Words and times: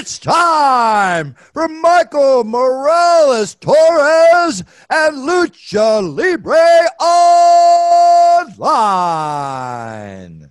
It's 0.00 0.18
time 0.18 1.34
for 1.52 1.68
Michael 1.68 2.44
Morales 2.44 3.54
Torres 3.54 4.64
and 4.88 5.28
Lucha 5.28 6.00
Libre 6.00 6.56
Online. 8.48 10.50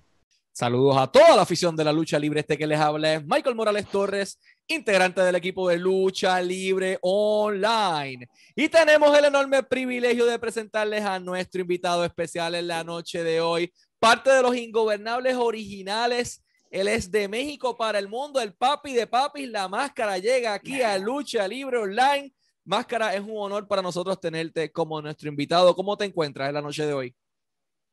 Saludos 0.52 0.98
a 0.98 1.10
toda 1.10 1.34
la 1.34 1.42
afición 1.42 1.74
de 1.74 1.82
la 1.82 1.92
lucha 1.92 2.16
libre. 2.16 2.38
Este 2.38 2.56
que 2.56 2.64
les 2.64 2.78
habla 2.78 3.14
es 3.14 3.26
Michael 3.26 3.56
Morales 3.56 3.88
Torres, 3.88 4.38
integrante 4.68 5.20
del 5.20 5.34
equipo 5.34 5.68
de 5.68 5.78
lucha 5.78 6.40
libre 6.40 7.00
online. 7.02 8.28
Y 8.54 8.68
tenemos 8.68 9.18
el 9.18 9.24
enorme 9.24 9.64
privilegio 9.64 10.26
de 10.26 10.38
presentarles 10.38 11.04
a 11.04 11.18
nuestro 11.18 11.62
invitado 11.62 12.04
especial 12.04 12.54
en 12.54 12.68
la 12.68 12.84
noche 12.84 13.24
de 13.24 13.40
hoy, 13.40 13.72
parte 13.98 14.30
de 14.30 14.42
los 14.42 14.54
ingobernables 14.54 15.34
originales. 15.34 16.40
Él 16.70 16.86
es 16.86 17.10
de 17.10 17.26
México 17.26 17.76
para 17.76 17.98
el 17.98 18.08
mundo, 18.08 18.40
el 18.40 18.54
papi 18.54 18.94
de 18.94 19.08
papis. 19.08 19.48
La 19.48 19.68
máscara 19.68 20.18
llega 20.18 20.54
aquí 20.54 20.80
a 20.82 20.96
Lucha 20.98 21.46
Libre 21.48 21.78
Online. 21.78 22.32
Máscara, 22.64 23.12
es 23.14 23.20
un 23.20 23.36
honor 23.36 23.66
para 23.66 23.82
nosotros 23.82 24.20
tenerte 24.20 24.70
como 24.70 25.02
nuestro 25.02 25.28
invitado. 25.28 25.74
¿Cómo 25.74 25.96
te 25.96 26.04
encuentras 26.04 26.48
en 26.48 26.54
la 26.54 26.62
noche 26.62 26.86
de 26.86 26.92
hoy? 26.92 27.14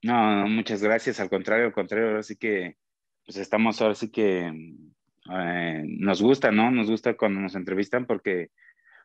No, 0.03 0.47
muchas 0.47 0.83
gracias. 0.83 1.19
Al 1.19 1.29
contrario, 1.29 1.65
al 1.65 1.73
contrario, 1.73 2.09
ahora 2.09 2.23
sí 2.23 2.35
que 2.35 2.77
pues 3.25 3.37
estamos, 3.37 3.81
ahora 3.81 3.95
sí 3.95 4.11
que 4.11 4.45
eh, 4.47 5.83
nos 5.85 6.21
gusta, 6.21 6.51
¿no? 6.51 6.69
Nos 6.69 6.89
gusta 6.89 7.17
cuando 7.17 7.39
nos 7.39 7.55
entrevistan 7.55 8.05
porque 8.05 8.51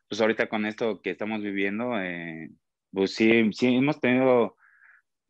pues 0.07 0.21
ahorita 0.21 0.47
con 0.49 0.67
esto 0.67 1.01
que 1.01 1.09
estamos 1.09 1.41
viviendo, 1.41 1.99
eh, 1.99 2.51
pues 2.91 3.15
sí, 3.15 3.51
sí 3.53 3.75
hemos 3.75 3.99
tenido 3.99 4.55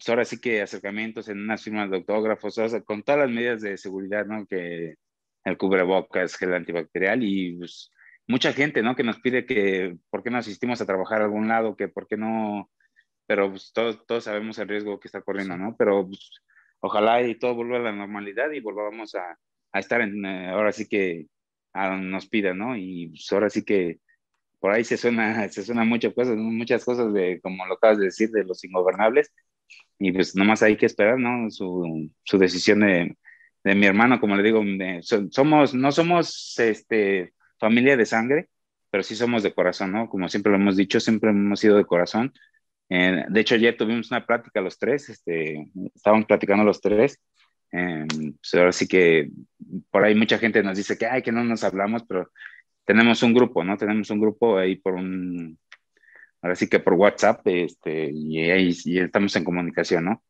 pues 0.03 0.09
ahora 0.09 0.25
sí 0.25 0.41
que 0.41 0.61
acercamientos 0.61 1.29
en 1.29 1.39
unas 1.39 1.63
firmas 1.63 1.89
de 1.89 1.95
autógrafos, 1.97 2.57
o 2.57 2.67
sea, 2.67 2.81
con 2.81 3.03
todas 3.03 3.21
las 3.21 3.29
medidas 3.29 3.61
de 3.61 3.77
seguridad, 3.77 4.25
¿no? 4.25 4.45
Que 4.45 4.95
el 5.45 5.57
cubrebocas, 5.57 6.35
gel 6.35 6.53
antibacterial 6.53 7.23
y 7.23 7.57
pues 7.57 7.89
mucha 8.27 8.51
gente, 8.51 8.83
¿no? 8.83 8.97
Que 8.97 9.03
nos 9.03 9.21
pide 9.21 9.45
que 9.45 9.95
por 10.09 10.21
qué 10.21 10.29
no 10.29 10.39
asistimos 10.39 10.81
a 10.81 10.85
trabajar 10.85 11.21
a 11.21 11.25
algún 11.25 11.47
lado, 11.47 11.77
que 11.77 11.87
por 11.87 12.07
qué 12.07 12.17
no, 12.17 12.69
pero 13.27 13.49
pues 13.51 13.71
todos, 13.73 14.05
todos 14.05 14.25
sabemos 14.25 14.57
el 14.59 14.67
riesgo 14.67 14.99
que 14.99 15.07
está 15.07 15.21
corriendo, 15.21 15.57
¿no? 15.57 15.75
Pero 15.77 16.05
pues, 16.05 16.31
ojalá 16.81 17.21
y 17.21 17.35
todo 17.39 17.55
vuelva 17.55 17.77
a 17.77 17.81
la 17.81 17.93
normalidad 17.93 18.51
y 18.51 18.59
volvamos 18.59 19.15
a, 19.15 19.37
a 19.71 19.79
estar 19.79 20.01
en, 20.01 20.25
eh, 20.25 20.49
ahora 20.49 20.73
sí 20.73 20.85
que 20.87 21.27
a 21.73 21.95
nos 21.95 22.27
pidan, 22.27 22.57
¿no? 22.57 22.75
Y 22.75 23.07
pues 23.09 23.31
ahora 23.31 23.49
sí 23.49 23.63
que 23.63 23.99
por 24.59 24.71
ahí 24.71 24.83
se 24.83 24.97
suena, 24.97 25.47
se 25.49 25.63
suena 25.63 25.85
muchas 25.85 26.13
cosas, 26.13 26.35
muchas 26.37 26.85
cosas 26.85 27.13
de, 27.13 27.39
como 27.41 27.65
lo 27.65 27.75
acabas 27.75 27.99
de 27.99 28.05
decir, 28.05 28.31
de 28.31 28.43
los 28.43 28.63
ingobernables, 28.65 29.31
y 30.03 30.11
pues 30.11 30.35
nomás 30.35 30.61
hay 30.61 30.75
que 30.75 30.85
esperar, 30.85 31.17
¿no? 31.17 31.49
Su, 31.49 32.11
su 32.23 32.37
decisión 32.37 32.81
de, 32.81 33.15
de, 33.63 33.75
mi 33.75 33.85
hermano, 33.85 34.19
como 34.19 34.35
le 34.35 34.43
digo, 34.43 34.61
somos, 35.31 35.73
no 35.73 35.91
somos 35.93 36.59
este, 36.59 37.33
familia 37.57 37.95
de 37.95 38.05
sangre, 38.05 38.49
pero 38.91 39.01
sí 39.01 39.15
somos 39.15 39.43
de 39.43 39.53
corazón, 39.53 39.93
¿no? 39.93 40.09
Como 40.09 40.27
siempre 40.27 40.51
lo 40.51 40.57
hemos 40.57 40.75
dicho, 40.75 40.99
siempre 40.99 41.29
hemos 41.29 41.61
sido 41.61 41.77
de 41.77 41.85
corazón. 41.85 42.33
Eh, 42.89 43.23
de 43.29 43.39
hecho, 43.39 43.55
ayer 43.55 43.77
tuvimos 43.77 44.11
una 44.11 44.25
plática 44.25 44.59
los 44.59 44.77
tres, 44.77 45.07
este, 45.07 45.71
estábamos 45.95 46.25
platicando 46.25 46.65
los 46.65 46.81
tres. 46.81 47.21
Eh, 47.71 48.05
pues 48.09 48.53
ahora 48.55 48.73
sí 48.73 48.85
que 48.89 49.29
por 49.89 50.03
ahí 50.03 50.15
mucha 50.15 50.37
gente 50.37 50.61
nos 50.63 50.77
dice 50.77 50.97
que, 50.97 51.05
ay, 51.05 51.21
que 51.21 51.31
no 51.31 51.45
nos 51.45 51.63
hablamos, 51.63 52.03
pero 52.05 52.29
tenemos 52.83 53.23
un 53.23 53.33
grupo, 53.33 53.63
¿no? 53.63 53.77
Tenemos 53.77 54.09
un 54.09 54.19
grupo 54.19 54.57
ahí 54.57 54.75
por 54.75 54.95
un, 54.95 55.57
ahora 56.43 56.55
sí 56.55 56.67
que 56.67 56.79
por 56.79 56.93
WhatsApp, 56.93 57.41
este, 57.45 58.11
y 58.13 58.99
estamos 58.99 59.35
en 59.35 59.43
comunicación, 59.43 60.05
¿no? 60.05 60.23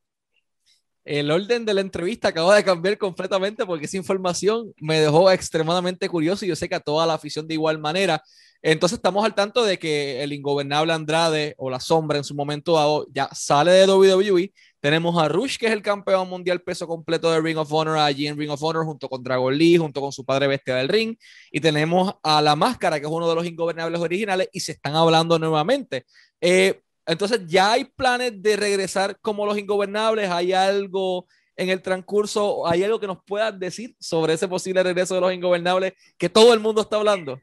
El 1.04 1.32
orden 1.32 1.66
de 1.66 1.74
la 1.74 1.82
entrevista 1.82 2.30
acaba 2.30 2.56
de 2.56 2.64
cambiar 2.64 2.98
completamente 2.98 3.66
porque 3.66 3.86
esa 3.86 3.98
información 3.98 4.74
me 4.78 5.02
dejó 5.02 5.30
extremadamente 5.30 6.08
curioso 6.08 6.46
y 6.46 6.48
yo 6.48 6.56
sé 6.56 6.70
que 6.70 6.76
a 6.76 6.80
toda 6.80 7.06
la 7.06 7.16
afición 7.16 7.46
de 7.46 7.56
igual 7.56 7.78
manera. 7.78 8.24
Entonces 8.62 8.98
estamos 8.98 9.26
al 9.26 9.36
tanto 9.36 9.66
de 9.66 9.78
que 9.78 10.24
el 10.24 10.32
ingobernable 10.32 10.94
Andrade 10.94 11.56
o 11.58 11.70
la 11.70 11.82
sombra 11.82 12.18
en 12.18 12.24
su 12.24 12.36
momento 12.36 12.76
dado 12.76 13.06
ya 13.12 13.28
sale 13.34 13.72
de 13.72 13.86
WWE. 13.86 14.54
Tenemos 14.84 15.18
a 15.18 15.30
Rush, 15.30 15.58
que 15.58 15.68
es 15.68 15.72
el 15.72 15.82
campeón 15.82 16.28
mundial 16.28 16.60
peso 16.60 16.86
completo 16.86 17.32
de 17.32 17.40
Ring 17.40 17.58
of 17.58 17.72
Honor, 17.72 18.00
allí 18.00 18.28
en 18.28 18.38
Ring 18.38 18.50
of 18.50 18.62
Honor, 18.62 18.84
junto 18.84 19.08
con 19.08 19.24
Dragon 19.24 19.58
Lee, 19.58 19.78
junto 19.78 20.02
con 20.02 20.12
su 20.12 20.26
padre 20.26 20.46
bestia 20.46 20.76
del 20.76 20.90
ring. 20.90 21.16
Y 21.54 21.62
tenemos 21.62 22.16
a 22.22 22.42
La 22.42 22.58
Máscara, 22.58 23.00
que 23.00 23.06
es 23.06 23.12
uno 23.12 23.30
de 23.30 23.34
los 23.34 23.46
ingobernables 23.46 24.02
originales, 24.02 24.50
y 24.52 24.60
se 24.60 24.74
están 24.74 24.94
hablando 24.98 25.40
nuevamente. 25.40 26.04
Eh, 26.42 26.82
entonces, 27.06 27.48
¿ya 27.48 27.72
hay 27.72 27.86
planes 27.86 28.42
de 28.42 28.58
regresar 28.58 29.18
como 29.22 29.46
los 29.46 29.58
ingobernables? 29.58 30.30
¿Hay 30.30 30.52
algo 30.52 31.28
en 31.56 31.70
el 31.70 31.82
transcurso? 31.82 32.68
¿Hay 32.68 32.84
algo 32.84 33.00
que 33.00 33.08
nos 33.08 33.24
puedas 33.24 33.58
decir 33.58 33.96
sobre 34.02 34.34
ese 34.34 34.50
posible 34.50 34.84
regreso 34.84 35.16
de 35.16 35.22
los 35.22 35.34
ingobernables 35.34 35.94
que 36.18 36.28
todo 36.28 36.54
el 36.54 36.60
mundo 36.60 36.82
está 36.82 36.98
hablando? 36.98 37.40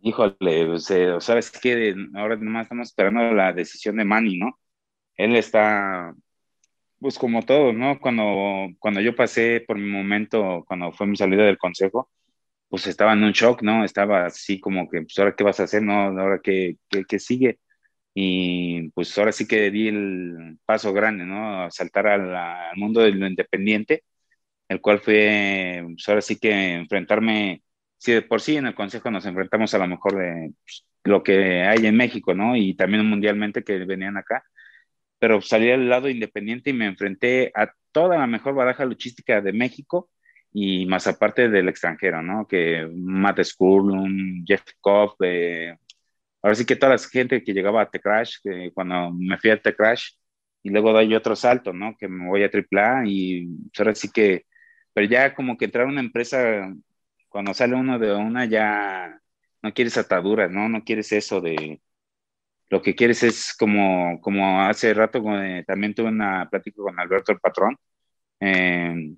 Híjole, 0.00 0.80
sabes 1.20 1.50
que 1.50 1.94
ahora 2.14 2.36
nomás 2.36 2.62
estamos 2.62 2.88
esperando 2.88 3.20
la 3.34 3.52
decisión 3.52 3.98
de 3.98 4.06
Manny, 4.06 4.38
¿no? 4.38 4.58
Él 5.16 5.36
está, 5.36 6.14
pues 7.00 7.18
como 7.18 7.42
todo, 7.42 7.72
¿no? 7.72 7.98
Cuando, 8.00 8.68
cuando 8.78 9.00
yo 9.00 9.14
pasé 9.16 9.62
por 9.66 9.78
mi 9.78 9.88
momento, 9.90 10.64
cuando 10.66 10.92
fue 10.92 11.06
mi 11.06 11.16
salida 11.16 11.44
del 11.44 11.58
consejo, 11.58 12.10
pues 12.68 12.86
estaba 12.86 13.14
en 13.14 13.24
un 13.24 13.32
shock, 13.32 13.62
¿no? 13.62 13.84
Estaba 13.84 14.26
así 14.26 14.60
como 14.60 14.88
que, 14.88 15.02
pues 15.02 15.18
ahora 15.18 15.34
qué 15.36 15.44
vas 15.44 15.60
a 15.60 15.64
hacer, 15.64 15.82
¿no? 15.82 15.94
Ahora 16.20 16.40
qué, 16.42 16.76
qué, 16.88 17.04
qué 17.08 17.18
sigue. 17.18 17.60
Y 18.14 18.90
pues 18.90 19.16
ahora 19.18 19.32
sí 19.32 19.46
que 19.48 19.70
di 19.70 19.88
el 19.88 20.58
paso 20.66 20.92
grande, 20.92 21.24
¿no? 21.26 21.70
Saltar 21.70 22.06
al, 22.08 22.34
al 22.34 22.76
mundo 22.76 23.00
de 23.02 23.12
lo 23.12 23.26
independiente, 23.26 24.04
el 24.68 24.80
cual 24.80 25.00
fue, 25.00 25.82
pues 25.94 26.08
ahora 26.08 26.22
sí 26.22 26.38
que 26.38 26.74
enfrentarme 26.74 27.62
si 27.98 28.12
de 28.12 28.22
por 28.22 28.40
sí 28.40 28.56
en 28.56 28.66
el 28.66 28.74
Consejo 28.74 29.10
nos 29.10 29.26
enfrentamos 29.26 29.74
a 29.74 29.78
lo 29.78 29.86
mejor 29.88 30.16
de 30.16 30.52
pues, 30.64 30.86
lo 31.04 31.22
que 31.22 31.62
hay 31.64 31.86
en 31.86 31.96
México, 31.96 32.34
¿no? 32.34 32.56
Y 32.56 32.74
también 32.74 33.06
mundialmente 33.06 33.64
que 33.64 33.78
venían 33.84 34.16
acá, 34.16 34.44
pero 35.20 35.40
salí 35.42 35.70
al 35.70 35.88
lado 35.88 36.08
independiente 36.08 36.70
y 36.70 36.72
me 36.72 36.86
enfrenté 36.86 37.52
a 37.54 37.72
toda 37.92 38.18
la 38.18 38.26
mejor 38.26 38.54
baraja 38.54 38.84
luchística 38.86 39.40
de 39.40 39.52
México 39.52 40.10
y 40.52 40.86
más 40.86 41.06
aparte 41.06 41.48
del 41.48 41.68
extranjero, 41.68 42.22
¿no? 42.22 42.46
Que 42.48 42.88
Matt 42.92 43.40
un 43.60 44.44
Jeff 44.46 44.62
Koff, 44.80 45.14
eh, 45.22 45.76
ahora 46.42 46.54
sí 46.56 46.64
que 46.66 46.76
toda 46.76 46.94
la 46.94 46.98
gente 46.98 47.44
que 47.44 47.52
llegaba 47.52 47.82
a 47.82 47.90
T-Crash, 47.90 48.38
que 48.42 48.72
cuando 48.74 49.12
me 49.12 49.38
fui 49.38 49.50
a 49.50 49.60
T-Crash 49.60 50.12
y 50.62 50.70
luego 50.70 50.92
doy 50.92 51.14
otro 51.14 51.36
salto, 51.36 51.72
¿no? 51.72 51.96
Que 51.98 52.08
me 52.08 52.28
voy 52.28 52.42
a 52.44 52.50
AAA 52.50 53.06
y 53.06 53.48
ahora 53.78 53.94
sí 53.94 54.10
que, 54.12 54.46
pero 54.92 55.06
ya 55.06 55.34
como 55.34 55.56
que 55.56 55.66
entrar 55.66 55.86
a 55.86 55.88
una 55.90 56.00
empresa 56.00 56.72
cuando 57.28 57.54
sale 57.54 57.74
uno 57.76 57.98
de 57.98 58.12
una 58.14 58.46
ya 58.46 59.20
no 59.62 59.74
quieres 59.74 59.98
ataduras, 59.98 60.50
¿no? 60.50 60.68
No 60.68 60.84
quieres 60.84 61.12
eso 61.12 61.40
de... 61.40 61.80
Lo 62.70 62.80
que 62.80 62.94
quieres 62.94 63.22
es 63.24 63.54
como, 63.58 64.20
como 64.20 64.62
hace 64.62 64.94
rato 64.94 65.22
eh, 65.42 65.64
también 65.66 65.92
tuve 65.94 66.08
una 66.08 66.48
plática 66.48 66.82
con 66.82 66.98
Alberto 66.98 67.32
el 67.32 67.40
Patrón. 67.40 67.76
Eh, 68.40 69.14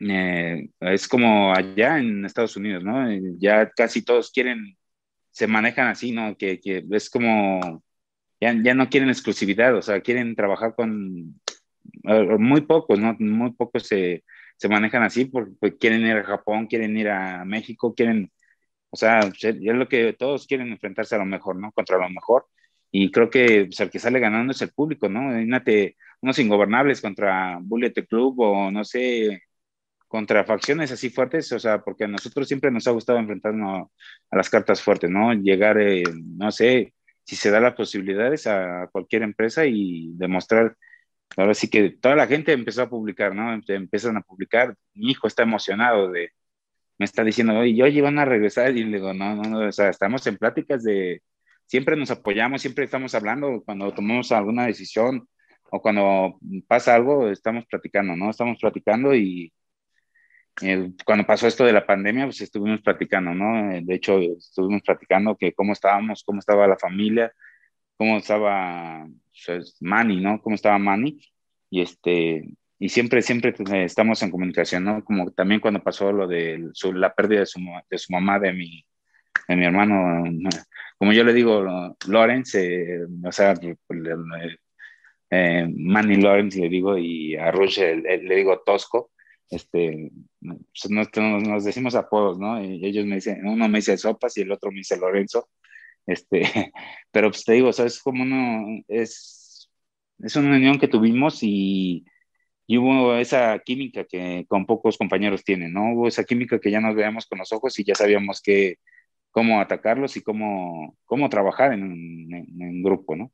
eh, 0.00 0.68
es 0.80 1.08
como 1.08 1.54
allá 1.54 1.98
en 1.98 2.24
Estados 2.24 2.56
Unidos, 2.56 2.84
¿no? 2.84 3.08
Ya 3.38 3.70
casi 3.70 4.04
todos 4.04 4.30
quieren, 4.32 4.76
se 5.30 5.46
manejan 5.46 5.88
así, 5.88 6.12
¿no? 6.12 6.36
Que, 6.36 6.60
es 6.90 7.08
como, 7.08 7.82
ya, 8.40 8.54
ya, 8.62 8.74
no 8.74 8.90
quieren 8.90 9.10
exclusividad, 9.10 9.76
o 9.76 9.82
sea, 9.82 10.00
quieren 10.00 10.34
trabajar 10.36 10.74
con 10.74 11.40
muy 12.38 12.62
pocos, 12.62 12.98
¿no? 12.98 13.16
Muy 13.20 13.52
pocos 13.52 13.84
se, 13.86 14.24
se 14.56 14.68
manejan 14.68 15.02
así 15.02 15.26
porque 15.26 15.52
pues, 15.60 15.74
quieren 15.78 16.02
ir 16.02 16.16
a 16.16 16.24
Japón, 16.24 16.66
quieren 16.66 16.96
ir 16.96 17.08
a 17.10 17.44
México, 17.44 17.94
quieren, 17.94 18.32
o 18.96 18.98
sea, 18.98 19.20
es 19.20 19.60
lo 19.60 19.88
que 19.88 20.14
todos 20.14 20.46
quieren 20.46 20.68
enfrentarse 20.72 21.14
a 21.16 21.18
lo 21.18 21.26
mejor, 21.26 21.56
¿no? 21.56 21.70
Contra 21.72 21.98
lo 21.98 22.08
mejor. 22.08 22.46
Y 22.90 23.10
creo 23.10 23.30
que 23.30 23.66
pues, 23.66 23.80
el 23.80 23.90
que 23.90 23.98
sale 23.98 24.20
ganando 24.20 24.52
es 24.52 24.62
el 24.62 24.70
público, 24.72 25.08
¿no? 25.08 25.20
Imagínate 25.32 25.96
unos 26.22 26.38
ingobernables 26.38 27.00
contra 27.02 27.58
Bullet 27.60 27.92
Club 28.08 28.40
o 28.40 28.70
no 28.70 28.84
sé, 28.84 29.42
contra 30.08 30.44
facciones 30.44 30.92
así 30.92 31.10
fuertes, 31.10 31.52
o 31.52 31.58
sea, 31.58 31.82
porque 31.82 32.04
a 32.04 32.08
nosotros 32.08 32.48
siempre 32.48 32.70
nos 32.70 32.86
ha 32.86 32.92
gustado 32.92 33.18
enfrentarnos 33.18 33.88
a 34.30 34.36
las 34.36 34.50
cartas 34.50 34.82
fuertes, 34.82 35.10
¿no? 35.10 35.32
Llegar, 35.34 35.78
eh, 35.80 36.04
no 36.38 36.50
sé, 36.52 36.94
si 37.24 37.36
se 37.36 37.50
da 37.50 37.60
las 37.60 37.74
posibilidades 37.74 38.46
a 38.46 38.88
cualquier 38.92 39.22
empresa 39.22 39.66
y 39.66 40.12
demostrar 40.14 40.76
ahora 41.36 41.54
sí 41.54 41.68
que 41.68 41.90
toda 41.90 42.16
la 42.16 42.26
gente 42.26 42.52
empezó 42.52 42.82
a 42.82 42.90
publicar, 42.90 43.34
¿no? 43.34 43.52
Empiezan 43.68 44.16
a 44.16 44.22
publicar, 44.22 44.74
mi 44.94 45.10
hijo 45.10 45.26
está 45.26 45.42
emocionado 45.42 46.10
de, 46.10 46.32
me 46.98 47.04
está 47.04 47.24
diciendo, 47.24 47.58
oye, 47.58 47.82
oye, 47.82 48.00
van 48.02 48.18
a 48.18 48.24
regresar, 48.24 48.76
y 48.76 48.84
le 48.84 48.98
digo, 48.98 49.12
no, 49.14 49.34
no, 49.36 49.42
no, 49.42 49.68
o 49.68 49.72
sea, 49.72 49.90
estamos 49.90 50.26
en 50.26 50.36
pláticas 50.38 50.82
de, 50.82 51.22
siempre 51.66 51.96
nos 51.96 52.10
apoyamos, 52.10 52.62
siempre 52.62 52.84
estamos 52.84 53.14
hablando, 53.14 53.62
cuando 53.64 53.92
tomamos 53.92 54.32
alguna 54.32 54.66
decisión 54.66 55.28
o 55.70 55.80
cuando 55.82 56.38
pasa 56.68 56.94
algo, 56.94 57.30
estamos 57.30 57.66
platicando, 57.66 58.16
¿no? 58.16 58.30
Estamos 58.30 58.58
platicando 58.60 59.14
y 59.14 59.52
eh, 60.62 60.92
cuando 61.04 61.26
pasó 61.26 61.46
esto 61.46 61.64
de 61.64 61.72
la 61.72 61.86
pandemia, 61.86 62.24
pues 62.24 62.40
estuvimos 62.40 62.80
platicando, 62.80 63.34
¿no? 63.34 63.80
De 63.82 63.94
hecho, 63.94 64.18
estuvimos 64.18 64.82
platicando 64.82 65.36
que 65.36 65.52
cómo 65.52 65.72
estábamos, 65.72 66.24
cómo 66.24 66.38
estaba 66.38 66.66
la 66.66 66.78
familia, 66.78 67.32
cómo 67.96 68.16
estaba 68.18 69.06
pues, 69.46 69.76
Manny, 69.80 70.20
¿no? 70.20 70.40
Cómo 70.40 70.54
estaba 70.54 70.78
Manny. 70.78 71.20
Y 71.70 71.82
este, 71.82 72.44
y 72.78 72.88
siempre, 72.90 73.22
siempre 73.22 73.54
estamos 73.84 74.22
en 74.22 74.30
comunicación, 74.30 74.84
¿no? 74.84 75.04
Como 75.04 75.30
también 75.32 75.60
cuando 75.60 75.82
pasó 75.82 76.12
lo 76.12 76.26
de 76.26 76.70
la 76.94 77.14
pérdida 77.14 77.40
de 77.40 77.46
su, 77.46 77.60
de 77.90 77.98
su 77.98 78.12
mamá, 78.12 78.38
de 78.38 78.52
mi, 78.52 78.84
de 79.48 79.56
mi 79.56 79.64
hermano, 79.64 80.24
como 80.98 81.12
yo 81.12 81.24
le 81.24 81.32
digo, 81.32 81.64
Lorenz, 82.06 82.54
eh, 82.54 83.00
o 83.24 83.32
sea, 83.32 83.54
eh, 85.30 85.68
Manny 85.74 86.16
Lawrence 86.16 86.60
le 86.60 86.68
digo, 86.68 86.98
y 86.98 87.36
a 87.36 87.50
Rush 87.50 87.78
le 87.78 88.36
digo 88.36 88.62
Tosco, 88.64 89.10
este, 89.48 90.10
pues, 90.40 90.90
nos, 90.90 91.08
nos, 91.16 91.64
decimos 91.64 91.94
apodos, 91.94 92.38
¿no? 92.38 92.62
Y 92.62 92.84
ellos 92.84 93.06
me 93.06 93.16
dicen, 93.16 93.46
uno 93.46 93.68
me 93.68 93.78
dice 93.78 93.96
Sopas 93.96 94.36
y 94.36 94.42
el 94.42 94.52
otro 94.52 94.70
me 94.70 94.78
dice 94.78 94.98
Lorenzo, 94.98 95.48
este, 96.06 96.42
pero 97.10 97.30
pues 97.30 97.44
te 97.44 97.54
digo, 97.54 97.68
o 97.68 97.72
sea, 97.72 97.86
es 97.86 98.00
como 98.02 98.22
uno, 98.22 98.82
es, 98.88 99.70
es 100.18 100.36
una 100.36 100.56
unión 100.56 100.78
que 100.78 100.88
tuvimos 100.88 101.42
y, 101.42 102.04
y 102.66 102.78
hubo 102.78 103.14
esa 103.16 103.58
química 103.60 104.04
que 104.04 104.44
con 104.48 104.66
pocos 104.66 104.98
compañeros 104.98 105.44
tienen, 105.44 105.72
¿no? 105.72 105.92
Hubo 105.92 106.08
esa 106.08 106.24
química 106.24 106.58
que 106.58 106.70
ya 106.70 106.80
nos 106.80 106.94
veíamos 106.94 107.26
con 107.26 107.38
los 107.38 107.52
ojos 107.52 107.78
y 107.78 107.84
ya 107.84 107.94
sabíamos 107.94 108.40
que, 108.40 108.78
cómo 109.36 109.60
atacarlos 109.60 110.16
y 110.16 110.22
cómo, 110.22 110.96
cómo 111.04 111.28
trabajar 111.28 111.74
en, 111.74 112.32
en, 112.32 112.82
grupo, 112.82 113.14
¿no? 113.14 113.30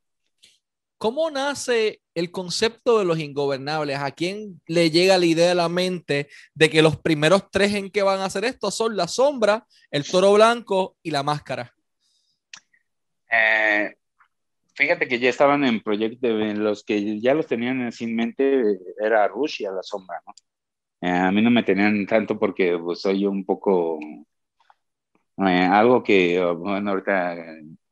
¿Cómo 0.97 1.31
nace 1.31 2.01
el 2.13 2.29
concepto 2.29 2.99
de 2.99 3.05
los 3.05 3.19
ingobernables? 3.19 3.97
¿A 3.99 4.11
quién 4.11 4.59
le 4.67 4.91
llega 4.91 5.17
la 5.17 5.25
idea 5.25 5.53
a 5.53 5.55
la 5.55 5.69
mente 5.69 6.27
de 6.53 6.69
que 6.69 6.81
los 6.81 6.97
primeros 6.97 7.49
tres 7.51 7.73
en 7.73 7.89
que 7.89 8.03
van 8.03 8.19
a 8.19 8.25
hacer 8.25 8.43
esto 8.43 8.69
son 8.69 8.97
la 8.97 9.07
sombra, 9.07 9.65
el 9.91 10.05
toro 10.05 10.33
blanco 10.33 10.97
y 11.01 11.11
la 11.11 11.23
máscara? 11.23 11.73
Eh, 13.31 13.95
fíjate 14.75 15.07
que 15.07 15.19
ya 15.19 15.29
estaban 15.29 15.63
en 15.65 15.81
proyectos, 15.81 16.31
los 16.57 16.83
que 16.83 17.19
ya 17.21 17.33
los 17.33 17.47
tenían 17.47 17.91
sin 17.91 18.15
mente 18.15 18.79
era 18.99 19.27
Rush 19.27 19.61
y 19.61 19.65
a 19.65 19.71
la 19.71 19.83
sombra, 19.83 20.21
¿no? 20.25 20.33
Eh, 21.03 21.09
a 21.09 21.31
mí 21.31 21.41
no 21.41 21.51
me 21.51 21.63
tenían 21.63 22.05
tanto 22.07 22.39
porque 22.39 22.77
pues, 22.77 23.01
soy 23.01 23.25
un 23.25 23.45
poco 23.45 23.99
eh, 25.37 25.67
algo 25.71 26.01
que, 26.03 26.41
bueno, 26.57 26.91
ahorita 26.91 27.35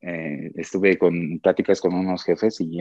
eh, 0.01 0.51
estuve 0.55 0.97
con 0.97 1.39
pláticas 1.39 1.81
con 1.81 1.93
unos 1.93 2.23
jefes 2.23 2.61
y 2.61 2.79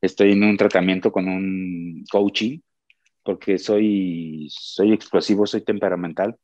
estoy 0.00 0.32
en 0.32 0.44
un 0.44 0.56
tratamiento 0.56 1.10
con 1.12 1.28
un 1.28 2.04
coaching 2.10 2.60
porque 3.24 3.58
soy, 3.58 4.48
soy 4.50 4.92
explosivo, 4.92 5.46
soy 5.46 5.62
temperamental 5.64 6.36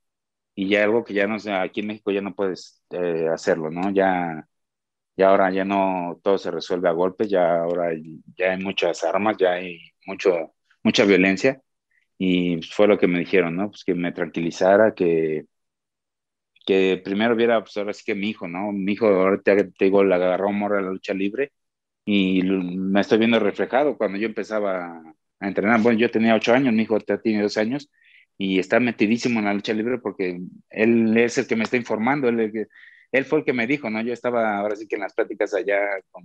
y 0.55 0.69
ya 0.69 0.85
algo 0.85 1.05
que 1.05 1.15
ya 1.15 1.27
no 1.27 1.39
sé, 1.39 1.53
aquí 1.53 1.81
en 1.81 1.89
México 1.89 2.11
ya 2.13 2.23
no 2.23 2.35
puedes 2.35 2.83
hacerlo, 3.33 3.71
¿no? 3.71 3.91
Ya 3.93 4.49
y 5.21 5.23
ahora 5.23 5.51
ya 5.53 5.67
no 5.67 6.19
todo 6.25 6.39
se 6.39 6.51
resuelve 6.51 6.89
a 6.89 6.93
golpes, 6.93 7.29
ya 7.29 7.61
ahora 7.61 7.91
ya 8.39 8.53
hay 8.53 8.63
muchas 8.63 9.05
armas, 9.05 9.37
ya 9.39 9.53
hay 9.53 9.79
mucho, 10.07 10.55
mucha 10.83 11.05
violencia 11.05 11.61
y 12.19 12.63
fue 12.63 12.89
lo 12.89 12.99
que 12.99 13.07
me 13.07 13.19
dijeron, 13.21 13.55
¿no? 13.57 13.71
Pues 13.71 13.85
que 13.85 13.95
me 13.95 14.13
tranquilizara, 14.13 14.95
que, 14.95 15.45
que 16.67 17.01
primero 17.05 17.37
viera, 17.37 17.61
pues 17.63 17.77
ahora 17.77 17.93
sí 17.93 18.03
que 18.05 18.15
mi 18.15 18.31
hijo, 18.31 18.49
¿no? 18.49 18.73
Mi 18.73 18.93
hijo 18.93 19.09
ahorita 19.09 19.57
te 19.57 19.85
digo, 19.85 20.03
le 20.05 20.15
agarró 20.15 20.53
morra 20.53 20.79
a 20.79 20.83
la 20.83 20.91
lucha 20.91 21.13
libre 21.13 21.53
y 22.07 22.43
me 22.43 23.01
estoy 23.03 23.19
viendo 23.19 23.39
reflejado 23.41 23.99
cuando 23.99 24.19
yo 24.19 24.27
empezaba 24.27 25.03
a 25.41 25.49
entrenar. 25.49 25.83
Bueno, 25.83 25.99
yo 25.99 26.11
tenía 26.11 26.35
ocho 26.35 26.55
años, 26.55 26.73
mi 26.75 26.85
hijo 26.85 26.99
tiene 27.01 27.43
dos 27.43 27.59
años 27.59 27.91
y 28.39 28.59
está 28.59 28.81
metidísimo 28.81 29.39
en 29.41 29.47
la 29.47 29.55
lucha 29.55 29.75
libre 29.75 29.99
porque 29.99 30.41
él 30.71 31.17
es 31.19 31.39
el 31.39 31.47
que 31.47 31.57
me 31.57 31.65
está 31.65 31.77
informando, 31.77 32.29
él 32.29 32.41
es 32.41 32.47
el 32.47 32.53
que 32.53 32.67
él 33.13 33.25
fue 33.25 33.41
el 33.41 33.45
que 33.45 33.53
me 33.53 33.67
dijo, 33.67 33.91
¿no? 33.91 34.01
Yo 34.03 34.13
estaba 34.13 34.59
ahora 34.59 34.77
sí 34.77 34.87
que 34.87 34.97
en 34.97 35.03
las 35.03 35.15
pláticas 35.15 35.55
allá 35.55 35.79
con, 36.11 36.23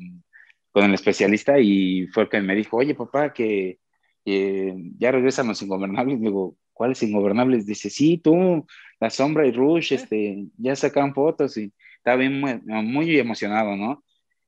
con 0.71 0.83
el 0.85 0.93
especialista 0.93 1.59
y 1.59 2.07
fue 2.07 2.23
el 2.23 2.29
que 2.29 2.41
me 2.41 2.55
dijo, 2.55 2.77
oye, 2.77 2.95
papá, 2.95 3.33
que 3.33 3.79
ya 4.25 5.11
regresan 5.11 5.47
los 5.47 5.61
ingobernables. 5.61 6.19
Digo, 6.19 6.57
¿cuáles 6.73 7.01
ingobernables? 7.03 7.65
Dice, 7.65 7.89
sí, 7.89 8.17
tú, 8.17 8.65
La 8.99 9.09
Sombra 9.09 9.45
y 9.47 9.51
Rush, 9.51 9.93
este, 9.93 10.47
ya 10.57 10.75
sacaron 10.75 11.13
fotos 11.13 11.57
y 11.57 11.71
estaba 11.97 12.17
bien 12.17 12.39
muy, 12.39 12.59
muy 12.83 13.19
emocionado, 13.19 13.75
¿no? 13.75 14.03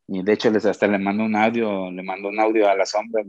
Y 0.08 0.24
de 0.24 0.34
hecho 0.34 0.50
les 0.52 0.66
hasta 0.66 0.88
le 0.88 0.98
mandó 1.00 1.26
un 1.26 1.36
audio, 1.36 1.92
le 1.92 2.04
mandó 2.04 2.30
un 2.30 2.40
audio 2.40 2.70
a 2.70 2.76
La 2.76 2.86
Sombra. 2.86 3.24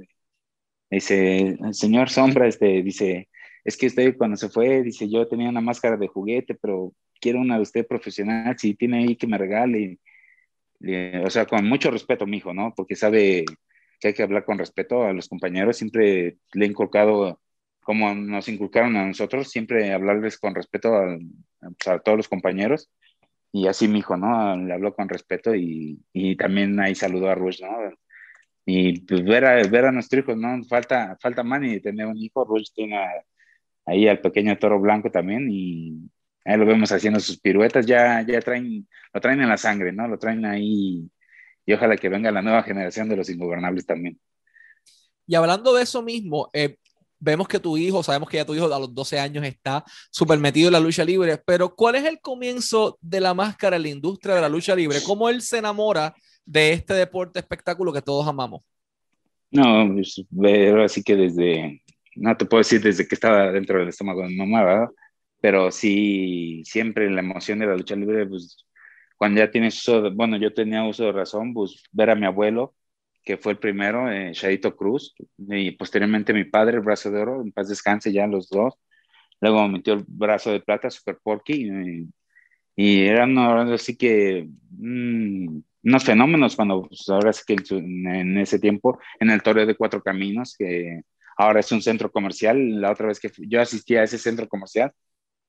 Dice, 0.90 1.58
señor 1.72 2.08
Sombra, 2.08 2.46
este, 2.48 2.82
dice, 2.82 3.28
es 3.64 3.76
que 3.76 3.88
usted 3.88 4.16
cuando 4.16 4.36
se 4.36 4.48
fue, 4.48 4.82
dice, 4.82 5.08
yo 5.08 5.28
tenía 5.28 5.50
una 5.50 5.60
máscara 5.60 5.96
de 5.96 6.08
juguete, 6.08 6.54
pero 6.54 6.92
quiero 7.20 7.40
una 7.40 7.56
de 7.56 7.62
usted 7.62 7.86
profesional, 7.86 8.56
si 8.58 8.74
tiene 8.74 8.98
ahí 8.98 9.16
que 9.16 9.26
me 9.26 9.38
regale. 9.38 9.98
o 11.24 11.30
sea, 11.30 11.46
con 11.46 11.68
mucho 11.68 11.90
respeto, 11.90 12.26
mi 12.26 12.38
hijo, 12.38 12.54
¿no? 12.54 12.74
Porque 12.76 12.96
sabe 12.96 13.44
que 14.00 14.08
hay 14.08 14.14
que 14.14 14.22
hablar 14.22 14.44
con 14.44 14.58
respeto 14.58 15.04
a 15.04 15.12
los 15.12 15.28
compañeros. 15.28 15.76
Siempre 15.76 16.38
le 16.54 16.64
he 16.64 16.68
inculcado, 16.68 17.40
como 17.82 18.14
nos 18.14 18.48
inculcaron 18.48 18.96
a 18.96 19.06
nosotros, 19.06 19.50
siempre 19.50 19.92
hablarles 19.92 20.38
con 20.38 20.54
respeto 20.54 20.94
a, 20.96 21.18
todos 22.04 22.16
los 22.16 22.28
compañeros. 22.28 22.90
Y 23.52 23.66
así 23.68 23.88
mi 23.88 24.00
hijo, 24.00 24.16
¿no? 24.16 24.56
Le 24.56 24.74
habló 24.74 24.94
con 24.94 25.08
respeto 25.08 25.54
y, 25.54 26.00
y 26.12 26.36
también 26.36 26.78
ahí 26.80 26.94
saludó 26.94 27.30
a 27.30 27.34
Rush, 27.34 27.62
¿no? 27.62 27.68
Y 28.66 29.00
pues 29.00 29.24
ver 29.24 29.44
a, 29.46 29.62
ver 29.68 29.86
a 29.86 29.92
nuestro 29.92 30.20
hijo, 30.20 30.36
¿no? 30.36 30.62
Falta, 30.64 31.16
falta 31.20 31.42
Manny 31.42 31.80
tener 31.80 32.06
un 32.06 32.18
hijo. 32.18 32.44
Rush 32.44 32.70
tiene 32.74 32.98
ahí 33.86 34.06
al 34.08 34.20
pequeño 34.20 34.58
toro 34.58 34.78
blanco 34.80 35.10
también 35.10 35.48
y, 35.50 36.10
Ahí 36.44 36.56
lo 36.56 36.66
vemos 36.66 36.90
haciendo 36.92 37.20
sus 37.20 37.38
piruetas, 37.40 37.86
ya, 37.86 38.22
ya 38.22 38.40
traen, 38.40 38.88
lo 39.12 39.20
traen 39.20 39.40
en 39.42 39.48
la 39.48 39.56
sangre, 39.56 39.92
¿no? 39.92 40.08
Lo 40.08 40.18
traen 40.18 40.44
ahí 40.44 41.10
y 41.66 41.72
ojalá 41.72 41.96
que 41.96 42.08
venga 42.08 42.30
la 42.30 42.40
nueva 42.42 42.62
generación 42.62 43.08
de 43.08 43.16
los 43.16 43.28
ingobernables 43.28 43.84
también. 43.84 44.18
Y 45.26 45.34
hablando 45.34 45.74
de 45.74 45.82
eso 45.82 46.02
mismo, 46.02 46.48
eh, 46.54 46.76
vemos 47.18 47.46
que 47.48 47.58
tu 47.58 47.76
hijo, 47.76 48.02
sabemos 48.02 48.28
que 48.28 48.38
ya 48.38 48.46
tu 48.46 48.54
hijo 48.54 48.72
a 48.72 48.78
los 48.78 48.94
12 48.94 49.18
años 49.18 49.44
está 49.44 49.84
súper 50.10 50.38
metido 50.38 50.68
en 50.68 50.72
la 50.72 50.80
lucha 50.80 51.04
libre, 51.04 51.38
pero 51.44 51.74
¿cuál 51.74 51.96
es 51.96 52.04
el 52.04 52.20
comienzo 52.20 52.98
de 53.02 53.20
la 53.20 53.34
máscara 53.34 53.76
en 53.76 53.82
la 53.82 53.88
industria 53.88 54.36
de 54.36 54.40
la 54.40 54.48
lucha 54.48 54.74
libre? 54.74 55.00
¿Cómo 55.04 55.28
él 55.28 55.42
se 55.42 55.58
enamora 55.58 56.14
de 56.44 56.72
este 56.72 56.94
deporte 56.94 57.40
espectáculo 57.40 57.92
que 57.92 58.00
todos 58.00 58.26
amamos? 58.26 58.62
No, 59.50 59.94
pues, 59.94 60.24
así 60.84 61.02
que 61.02 61.16
desde, 61.16 61.82
no 62.16 62.36
te 62.36 62.44
puedo 62.46 62.60
decir 62.60 62.80
desde 62.80 63.06
que 63.06 63.14
estaba 63.14 63.50
dentro 63.50 63.78
del 63.78 63.88
estómago 63.88 64.22
de 64.22 64.28
mi 64.28 64.36
mamá, 64.36 64.64
¿verdad? 64.64 64.88
Pero 65.40 65.70
sí, 65.70 66.62
siempre 66.64 67.10
la 67.10 67.20
emoción 67.20 67.58
de 67.60 67.66
la 67.66 67.76
lucha 67.76 67.96
libre, 67.96 68.26
pues 68.26 68.66
cuando 69.16 69.40
ya 69.40 69.50
tienes 69.50 69.76
uso, 69.76 70.12
bueno, 70.14 70.36
yo 70.38 70.54
tenía 70.54 70.84
uso 70.84 71.04
de 71.04 71.12
razón, 71.12 71.54
pues 71.54 71.82
ver 71.92 72.10
a 72.10 72.14
mi 72.14 72.26
abuelo, 72.26 72.74
que 73.24 73.36
fue 73.36 73.52
el 73.52 73.58
primero, 73.58 74.10
eh, 74.10 74.32
Cruz, 74.76 75.14
y 75.36 75.72
posteriormente 75.72 76.32
mi 76.32 76.44
padre, 76.44 76.76
el 76.78 76.82
brazo 76.82 77.10
de 77.10 77.20
oro, 77.20 77.42
en 77.42 77.52
paz 77.52 77.68
descanse 77.68 78.12
ya 78.12 78.26
los 78.26 78.48
dos, 78.48 78.74
luego 79.40 79.68
metió 79.68 79.94
el 79.94 80.04
brazo 80.06 80.52
de 80.52 80.60
plata, 80.60 80.90
Super 80.90 81.18
Porky, 81.22 82.06
y, 82.76 83.00
eran 83.02 83.36
ahora 83.38 83.76
sí 83.78 83.96
que 83.96 84.48
mm, 84.70 85.58
unos 85.84 86.04
fenómenos 86.04 86.56
cuando, 86.56 86.82
pues, 86.88 87.08
ahora 87.08 87.32
sí 87.32 87.42
que 87.46 87.56
en, 87.76 88.38
ese 88.38 88.58
tiempo, 88.58 88.98
en 89.20 89.30
el 89.30 89.42
Torre 89.42 89.66
de 89.66 89.74
Cuatro 89.76 90.02
Caminos, 90.02 90.54
que 90.56 91.02
ahora 91.36 91.60
es 91.60 91.72
un 91.72 91.82
centro 91.82 92.10
comercial, 92.10 92.80
la 92.80 92.92
otra 92.92 93.08
vez 93.08 93.20
que 93.20 93.30
yo 93.48 93.60
asistía 93.60 94.00
a 94.00 94.04
ese 94.04 94.18
centro 94.18 94.48
comercial, 94.48 94.92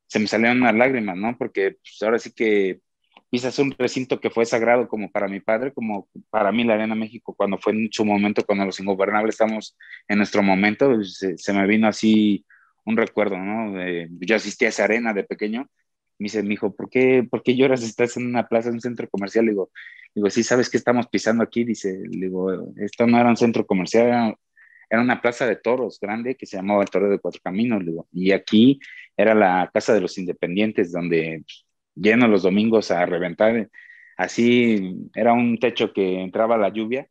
se 0.09 0.19
me 0.19 0.27
salieron 0.27 0.61
unas 0.61 0.75
lágrimas, 0.75 1.15
¿no? 1.17 1.37
Porque 1.37 1.77
pues, 1.81 2.01
ahora 2.01 2.19
sí 2.19 2.31
que 2.33 2.81
pisas 3.29 3.59
un 3.59 3.71
recinto 3.77 4.19
que 4.19 4.31
fue 4.31 4.45
sagrado 4.45 4.87
como 4.87 5.11
para 5.11 5.27
mi 5.27 5.39
padre, 5.39 5.71
como 5.71 6.09
para 6.31 6.51
mí 6.51 6.63
la 6.63 6.73
Arena 6.73 6.95
México, 6.95 7.35
cuando 7.35 7.59
fue 7.59 7.73
en 7.73 7.89
su 7.91 8.03
momento, 8.03 8.43
cuando 8.45 8.65
los 8.65 8.79
ingobernables 8.79 9.35
estamos 9.35 9.77
en 10.07 10.17
nuestro 10.17 10.41
momento, 10.43 10.87
pues, 10.95 11.19
se, 11.37 11.53
me 11.53 11.67
vino 11.67 11.87
así 11.87 12.45
un 12.85 12.97
recuerdo, 12.97 13.37
¿no? 13.37 13.75
yo 14.21 14.35
asistí 14.35 14.65
a 14.65 14.69
esa 14.69 14.85
arena 14.85 15.13
de 15.13 15.23
pequeño, 15.23 15.69
me 16.19 16.25
dice, 16.25 16.43
mi 16.43 16.55
hijo, 16.55 16.75
¿por 16.75 16.89
qué, 16.89 17.25
¿por 17.29 17.43
qué 17.43 17.55
lloras? 17.55 17.83
Estás 17.83 18.17
en 18.17 18.25
una 18.25 18.47
plaza, 18.47 18.69
en 18.69 18.75
un 18.75 18.81
centro 18.81 19.07
comercial. 19.09 19.45
Le 19.45 19.51
digo, 19.51 19.71
digo, 20.13 20.29
sí, 20.29 20.43
¿sabes 20.43 20.69
qué 20.69 20.77
estamos 20.77 21.07
pisando 21.07 21.43
aquí? 21.43 21.63
Dice, 21.63 21.97
digo, 22.09 22.73
esto 22.77 23.07
no 23.07 23.17
era 23.19 23.29
un 23.29 23.37
centro 23.37 23.65
comercial, 23.65 24.07
era, 24.07 24.35
era 24.89 25.01
una 25.01 25.21
plaza 25.21 25.45
de 25.45 25.55
toros 25.55 25.99
grande 25.99 26.35
que 26.35 26.45
se 26.45 26.57
llamaba 26.57 26.83
el 26.83 26.89
Toro 26.89 27.09
de 27.09 27.19
Cuatro 27.19 27.41
Caminos, 27.43 27.83
y 28.11 28.31
aquí 28.31 28.79
era 29.15 29.35
la 29.35 29.69
casa 29.73 29.93
de 29.93 30.01
los 30.01 30.17
independientes, 30.17 30.91
donde 30.91 31.43
lleno 31.95 32.27
los 32.27 32.43
domingos 32.43 32.91
a 32.91 33.05
reventar. 33.05 33.69
Así 34.17 35.09
era 35.13 35.33
un 35.33 35.59
techo 35.59 35.93
que 35.93 36.21
entraba 36.21 36.57
la 36.57 36.69
lluvia, 36.69 37.07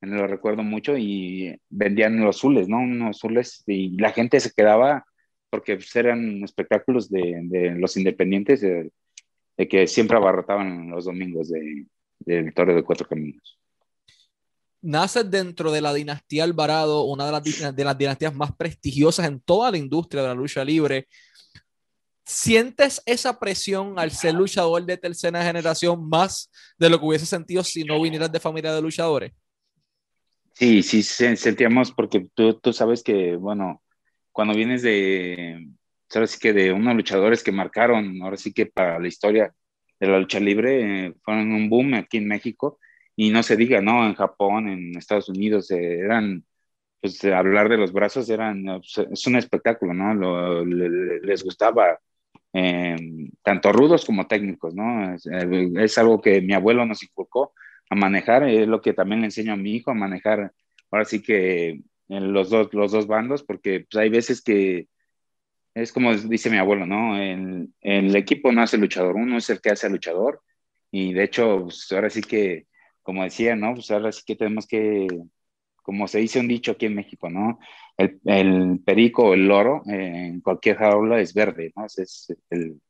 lo 0.00 0.26
recuerdo 0.26 0.62
mucho, 0.62 0.96
y 0.96 1.58
vendían 1.68 2.20
los 2.20 2.36
azules, 2.36 2.68
¿no? 2.68 2.78
Unos 2.78 3.16
azules, 3.16 3.64
y 3.66 3.98
la 3.98 4.12
gente 4.12 4.40
se 4.40 4.52
quedaba 4.52 5.04
porque 5.50 5.76
pues, 5.76 5.94
eran 5.96 6.44
espectáculos 6.44 7.10
de, 7.10 7.74
los 7.78 7.96
independientes, 7.96 8.60
de, 8.60 8.90
que 9.68 9.86
siempre 9.86 10.16
abarrotaban 10.16 10.90
los 10.90 11.06
domingos 11.06 11.48
de, 11.48 11.86
del 12.20 12.54
Toro 12.54 12.74
de 12.74 12.84
Cuatro 12.84 13.08
Caminos. 13.08 13.58
Naces 14.86 15.28
dentro 15.28 15.72
de 15.72 15.80
la 15.80 15.92
dinastía 15.92 16.44
Alvarado, 16.44 17.04
una 17.04 17.26
de 17.26 17.32
las, 17.32 17.74
de 17.74 17.84
las 17.84 17.98
dinastías 17.98 18.34
más 18.34 18.54
prestigiosas 18.56 19.26
en 19.26 19.40
toda 19.40 19.70
la 19.72 19.78
industria 19.78 20.22
de 20.22 20.28
la 20.28 20.34
lucha 20.34 20.64
libre. 20.64 21.08
¿Sientes 22.24 23.02
esa 23.04 23.38
presión 23.38 23.98
al 23.98 24.12
ser 24.12 24.34
luchador 24.34 24.86
de 24.86 24.96
tercera 24.96 25.42
generación 25.42 26.08
más 26.08 26.50
de 26.78 26.88
lo 26.88 27.00
que 27.00 27.06
hubiese 27.06 27.26
sentido 27.26 27.64
si 27.64 27.84
no 27.84 28.00
vinieras 28.00 28.30
de 28.30 28.38
familia 28.38 28.72
de 28.72 28.82
luchadores? 28.82 29.32
Sí, 30.52 30.82
sí, 30.82 31.02
sentíamos 31.02 31.92
porque 31.92 32.28
tú, 32.32 32.54
tú 32.54 32.72
sabes 32.72 33.02
que, 33.02 33.36
bueno, 33.36 33.82
cuando 34.32 34.54
vienes 34.54 34.82
de, 34.82 35.68
ahora 36.14 36.26
sí 36.26 36.38
que 36.38 36.52
de 36.52 36.72
unos 36.72 36.94
luchadores 36.94 37.42
que 37.42 37.52
marcaron, 37.52 38.22
ahora 38.22 38.36
sí 38.36 38.52
que 38.52 38.66
para 38.66 38.98
la 38.98 39.08
historia 39.08 39.52
de 39.98 40.06
la 40.06 40.18
lucha 40.18 40.40
libre, 40.40 41.06
eh, 41.06 41.14
fueron 41.22 41.52
un 41.52 41.68
boom 41.68 41.94
aquí 41.94 42.18
en 42.18 42.28
México, 42.28 42.78
y 43.16 43.30
no 43.30 43.42
se 43.42 43.56
diga, 43.56 43.80
¿no? 43.80 44.06
En 44.06 44.14
Japón, 44.14 44.68
en 44.68 44.96
Estados 44.96 45.28
Unidos, 45.28 45.70
eh, 45.70 46.00
eran, 46.00 46.44
pues 47.00 47.24
hablar 47.24 47.68
de 47.68 47.78
los 47.78 47.92
brazos 47.92 48.28
eran, 48.30 48.64
pues, 48.64 48.98
es 49.10 49.26
un 49.26 49.36
espectáculo, 49.36 49.94
¿no? 49.94 50.64
les 50.64 51.42
gustaba, 51.44 51.98
em, 52.52 53.30
tanto 53.42 53.72
rudos 53.72 54.04
como 54.04 54.26
técnicos, 54.26 54.74
¿no? 54.74 55.14
Es, 55.14 55.26
es, 55.26 55.98
algo 55.98 56.20
que 56.20 56.40
mi 56.42 56.54
abuelo 56.54 56.84
nos 56.86 57.02
inculcó 57.02 57.52
a 57.90 57.94
manejar, 57.96 58.44
es 58.44 58.68
lo 58.68 58.80
que 58.80 58.92
también 58.94 59.20
le 59.20 59.26
enseño 59.28 59.52
a 59.54 59.56
mi 59.56 59.72
hijo 59.76 59.90
a 59.90 59.94
manejar, 59.94 60.52
ahora 60.90 61.04
sí 61.04 61.22
que 61.22 61.80
en 62.08 62.32
los 62.32 62.50
dos, 62.50 62.72
los 62.74 62.92
dos 62.92 63.06
bandos, 63.06 63.42
porque 63.42 63.86
pues, 63.90 64.00
hay 64.02 64.10
veces 64.10 64.42
que 64.42 64.88
es 65.74 65.92
como 65.92 66.14
dice 66.14 66.50
mi 66.50 66.58
abuelo, 66.58 66.86
¿no? 66.86 67.18
El, 67.18 67.70
el, 67.82 68.16
equipo 68.16 68.52
no 68.52 68.62
hace 68.62 68.78
luchador, 68.78 69.16
uno 69.16 69.36
es 69.38 69.50
el 69.50 69.60
que 69.60 69.70
hace 69.70 69.90
luchador. 69.90 70.42
Y 70.90 71.12
de 71.12 71.24
hecho, 71.24 71.64
pues, 71.64 71.92
ahora 71.92 72.08
sí 72.10 72.22
que, 72.22 72.66
como 73.06 73.22
decía, 73.22 73.54
¿no? 73.54 73.74
Pues 73.74 73.88
ahora 73.92 74.10
sí 74.10 74.22
que 74.26 74.34
tenemos 74.34 74.66
que, 74.66 75.06
como 75.76 76.08
se 76.08 76.18
dice 76.18 76.40
un 76.40 76.48
dicho 76.48 76.72
aquí 76.72 76.86
en 76.86 76.96
México, 76.96 77.30
¿no? 77.30 77.60
El, 77.96 78.20
el 78.24 78.80
perico 78.84 79.26
o 79.26 79.34
el 79.34 79.46
loro 79.46 79.82
eh, 79.88 80.26
en 80.26 80.40
cualquier 80.40 80.76
jaula 80.76 81.20
es 81.20 81.32
verde, 81.32 81.72
¿no? 81.76 81.86
Es, 81.86 82.34
el, 82.50 82.80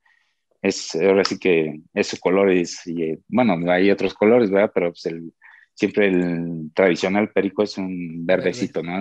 es, 0.62 0.94
ahora 0.94 1.22
sí 1.22 1.38
que 1.38 1.82
es 1.92 2.06
su 2.06 2.18
color, 2.18 2.50
es, 2.50 2.86
y, 2.86 3.02
eh, 3.02 3.18
bueno, 3.28 3.58
hay 3.70 3.90
otros 3.90 4.14
colores, 4.14 4.50
¿verdad? 4.50 4.72
Pero 4.74 4.88
pues 4.90 5.04
el, 5.04 5.34
siempre 5.74 6.06
el 6.06 6.70
tradicional 6.74 7.30
perico 7.30 7.62
es 7.62 7.76
un 7.76 8.24
verdecito, 8.24 8.82
¿no? 8.82 8.98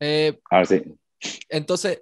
Eh, 0.00 0.40
entonces, 1.50 2.00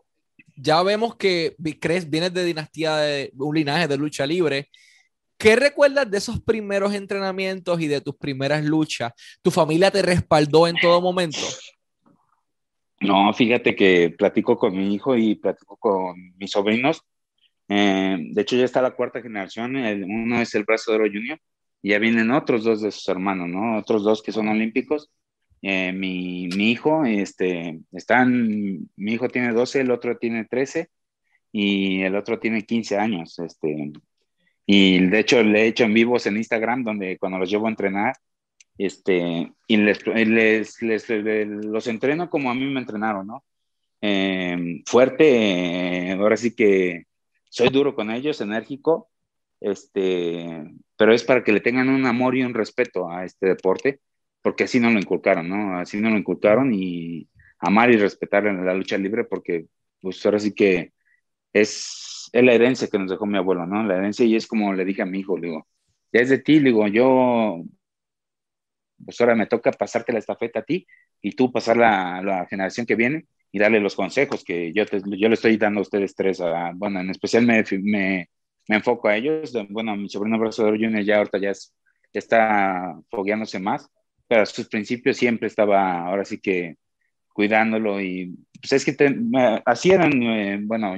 ya 0.55 0.81
vemos 0.85 1.17
que 1.17 1.57
crees, 1.81 2.09
vienes 2.09 2.33
de 2.33 2.45
dinastía 2.45 2.97
de 2.99 3.33
un 3.37 3.57
linaje 3.57 3.89
de 3.89 3.97
lucha 3.97 4.25
libre. 4.25 4.71
¿Qué 5.39 5.55
recuerdas 5.57 6.11
de 6.11 6.19
esos 6.19 6.41
primeros 6.41 6.95
entrenamientos 6.95 7.81
y 7.81 7.89
de 7.89 8.01
tus 8.01 8.17
primeras 8.17 8.65
luchas? 8.65 9.13
¿Tu 9.43 9.51
familia 9.51 9.91
te 9.91 10.03
respaldó 10.03 10.67
en 10.67 10.77
todo 10.77 11.01
momento? 11.01 11.39
No, 13.01 13.33
fíjate 13.35 13.77
que 13.77 14.15
platico 14.17 14.57
con 14.57 14.77
mi 14.77 14.95
hijo 14.95 15.17
y 15.17 15.35
platico 15.35 15.77
con 15.77 16.35
mis 16.39 16.51
sobrinos. 16.51 17.03
Eh, 17.69 18.17
de 18.19 18.43
hecho, 18.43 18.57
ya 18.57 18.65
está 18.65 18.81
la 18.81 18.93
cuarta 18.93 19.21
generación. 19.21 19.77
uno 19.77 20.41
es 20.41 20.55
el 20.55 20.65
Brazo 20.65 20.93
de 20.93 20.99
Oro 20.99 21.07
Junior 21.07 21.39
y 21.83 21.91
ya 21.91 21.99
vienen 21.99 22.31
otros 22.31 22.65
dos 22.65 22.81
de 22.81 22.91
sus 22.91 23.07
hermanos, 23.09 23.49
¿no? 23.49 23.79
Otros 23.79 24.05
dos 24.05 24.23
que 24.23 24.33
son 24.33 24.49
olímpicos. 24.49 25.11
Eh, 25.63 25.93
mi, 25.93 26.49
mi, 26.49 26.71
hijo, 26.71 27.05
este, 27.05 27.81
están, 27.93 28.89
mi 28.97 29.13
hijo 29.13 29.29
tiene 29.29 29.53
12, 29.53 29.81
el 29.81 29.91
otro 29.91 30.17
tiene 30.17 30.45
13 30.45 30.89
y 31.53 32.03
el 32.03 32.15
otro 32.17 32.39
tiene 32.39 32.65
15 32.65 32.99
años, 32.99 33.39
este, 33.39 33.93
y 34.67 34.99
de 35.07 35.19
hecho 35.21 35.43
le 35.43 35.63
he 35.63 35.67
hecho 35.69 35.85
en 35.85 35.95
vivos 35.95 36.27
en 36.27 36.37
Instagram 36.37 36.85
donde 36.85 37.19
cuando 37.19 37.39
los 37.39 37.51
llevo 37.51 37.67
a 37.67 37.71
entrenar, 37.71 38.15
este, 38.79 39.53
y 39.67 39.77
les, 39.79 40.07
les, 40.07 40.83
les, 40.83 41.09
los 41.09 41.87
entreno 41.87 42.29
como 42.29 42.51
a 42.51 42.55
mí 42.55 42.67
me 42.67 42.81
entrenaron, 42.81 43.27
¿no? 43.27 43.45
Eh, 44.03 44.83
fuerte, 44.87 46.13
ahora 46.13 46.37
sí 46.37 46.55
que 46.55 47.05
soy 47.49 47.71
duro 47.71 47.95
con 47.95 48.11
ellos, 48.11 48.41
enérgico, 48.41 49.11
este, 49.61 50.65
pero 50.97 51.15
es 51.15 51.25
para 51.25 51.43
que 51.43 51.53
le 51.53 51.61
tengan 51.61 51.89
un 51.89 52.05
amor 52.07 52.37
y 52.37 52.43
un 52.43 52.55
respeto 52.55 53.11
a 53.11 53.25
este 53.25 53.47
deporte, 53.47 54.01
porque 54.43 54.65
así 54.65 54.79
no 54.81 54.91
lo 54.91 54.99
inculcaron, 54.99 55.49
¿no? 55.49 55.79
Así 55.79 56.01
no 56.01 56.11
lo 56.11 56.19
inculcaron 56.19 56.73
y 56.75 57.29
amar 57.59 57.91
y 57.91 57.97
respetar 57.97 58.45
la 58.45 58.75
lucha 58.75 58.99
libre, 58.99 59.25
porque 59.25 59.67
pues 60.01 60.25
ahora 60.27 60.39
sí 60.39 60.55
que 60.55 60.93
es, 61.53 62.16
es 62.33 62.45
la 62.45 62.53
herencia 62.53 62.89
que 62.89 62.99
nos 62.99 63.11
dejó 63.11 63.27
mi 63.27 63.39
abuelo, 63.39 63.67
¿no? 63.67 63.83
La 63.85 63.97
herencia 63.97 64.27
y 64.27 64.37
es 64.37 64.47
como 64.47 64.73
le 64.75 64.85
dije 64.85 65.03
a 65.03 65.07
mi 65.07 65.21
hijo, 65.21 65.39
digo, 65.41 65.67
ya 66.13 66.21
es 66.21 66.31
de 66.31 66.39
ti, 66.39 66.59
digo, 66.61 66.87
yo, 66.89 67.63
pues 69.05 69.21
ahora 69.21 69.35
me 69.35 69.47
toca 69.47 69.73
pasarte 69.73 70.13
la 70.13 70.19
estafeta 70.19 70.61
a 70.61 70.63
ti 70.65 70.87
y 71.23 71.33
tú 71.33 71.53
pasarla 71.53 72.19
a 72.19 72.23
la 72.23 72.47
generación 72.47 72.87
que 72.87 72.95
viene 72.97 73.27
y 73.53 73.59
darle 73.59 73.81
los 73.81 73.95
consejos 73.95 74.45
que 74.45 74.73
yo, 74.73 74.85
yo 74.85 75.29
le 75.29 75.35
estoy 75.35 75.57
dando 75.57 75.81
a 75.81 75.83
ustedes 75.83 76.15
tres, 76.15 76.41
a, 76.41 76.73
bueno, 76.75 77.01
en 77.01 77.11
especial 77.11 77.47
me, 77.47 77.65
me 77.83 78.29
me 78.69 78.77
enfoco 78.77 79.09
a 79.09 79.17
ellos. 79.17 79.53
Bueno, 79.71 79.97
mi 79.97 80.09
sobrino 80.09 80.39
Brazador 80.39 80.79
Junior 80.79 81.03
ya 81.03 81.19
ahorita 81.19 81.39
ya, 81.39 81.53
está 82.13 82.99
fogueándose 83.11 83.59
más, 83.59 83.89
pero 84.27 84.43
a 84.43 84.47
sus 84.47 84.69
principios 84.69 85.17
siempre 85.17 85.49
estaba, 85.49 86.07
ahora 86.07 86.25
sí 86.25 86.39
que 86.41 86.77
cuidándolo 87.29 88.01
y 88.01 88.35
pues 88.61 88.73
es 88.73 88.85
que 88.85 88.97
así 89.67 89.91
eran, 89.91 90.23
eh, 90.23 90.59
bueno, 90.63 90.95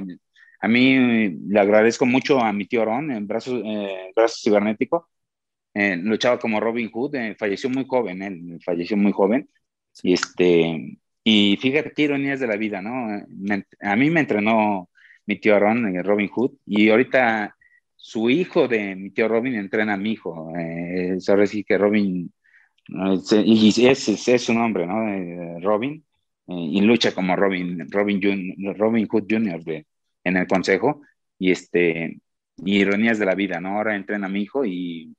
a 0.61 0.67
mí 0.67 1.29
le 1.47 1.59
agradezco 1.59 2.05
mucho 2.05 2.39
a 2.39 2.51
mi 2.53 2.65
tío 2.65 2.85
Ron 2.85 3.11
en 3.11 3.27
brazos, 3.27 3.61
eh, 3.65 4.11
brazos 4.15 4.41
cibernético. 4.43 5.09
Eh, 5.73 5.95
luchaba 5.97 6.39
como 6.39 6.59
Robin 6.59 6.89
Hood, 6.91 7.15
falleció 7.37 7.69
muy 7.69 7.85
joven, 7.87 8.21
él 8.21 8.59
falleció 8.63 8.97
muy 8.97 9.11
joven. 9.11 9.49
Y 10.03 10.13
este, 10.13 10.97
y 11.23 11.57
fíjate 11.61 11.93
qué 11.93 12.03
ironías 12.03 12.39
de 12.39 12.47
la 12.47 12.57
vida, 12.57 12.81
¿no? 12.81 13.07
a 13.81 13.95
mí 13.95 14.09
me 14.09 14.21
entrenó 14.21 14.89
mi 15.25 15.39
tío 15.39 15.59
Ron, 15.59 16.03
Robin 16.03 16.29
Hood, 16.29 16.53
y 16.65 16.89
ahorita 16.89 17.55
su 17.95 18.29
hijo 18.29 18.67
de 18.67 18.95
mi 18.95 19.11
tío 19.11 19.27
Robin 19.27 19.55
entrena 19.55 19.93
a 19.93 19.97
mi 19.97 20.13
hijo. 20.13 20.51
Eh, 20.57 21.17
ahora 21.27 21.45
sí 21.47 21.63
que 21.63 21.77
Robin, 21.77 22.31
y 23.45 23.87
ese 23.87 24.33
es, 24.35 24.43
su 24.43 24.53
nombre, 24.53 24.87
¿no? 24.87 25.59
Robin, 25.61 26.03
eh, 26.47 26.53
y 26.53 26.81
lucha 26.81 27.13
como 27.13 27.35
Robin, 27.35 27.89
Robin, 27.91 28.75
Robin 28.75 29.07
Hood 29.07 29.25
Jr. 29.29 29.63
De, 29.63 29.85
en 30.29 30.37
el 30.37 30.47
consejo, 30.47 31.01
y 31.37 31.51
este, 31.51 32.19
ironías 32.63 33.19
de 33.19 33.25
la 33.25 33.35
vida, 33.35 33.59
¿no? 33.59 33.77
Ahora 33.77 33.95
entrena 33.95 34.27
a 34.27 34.29
mi 34.29 34.41
hijo 34.41 34.65
y 34.65 35.15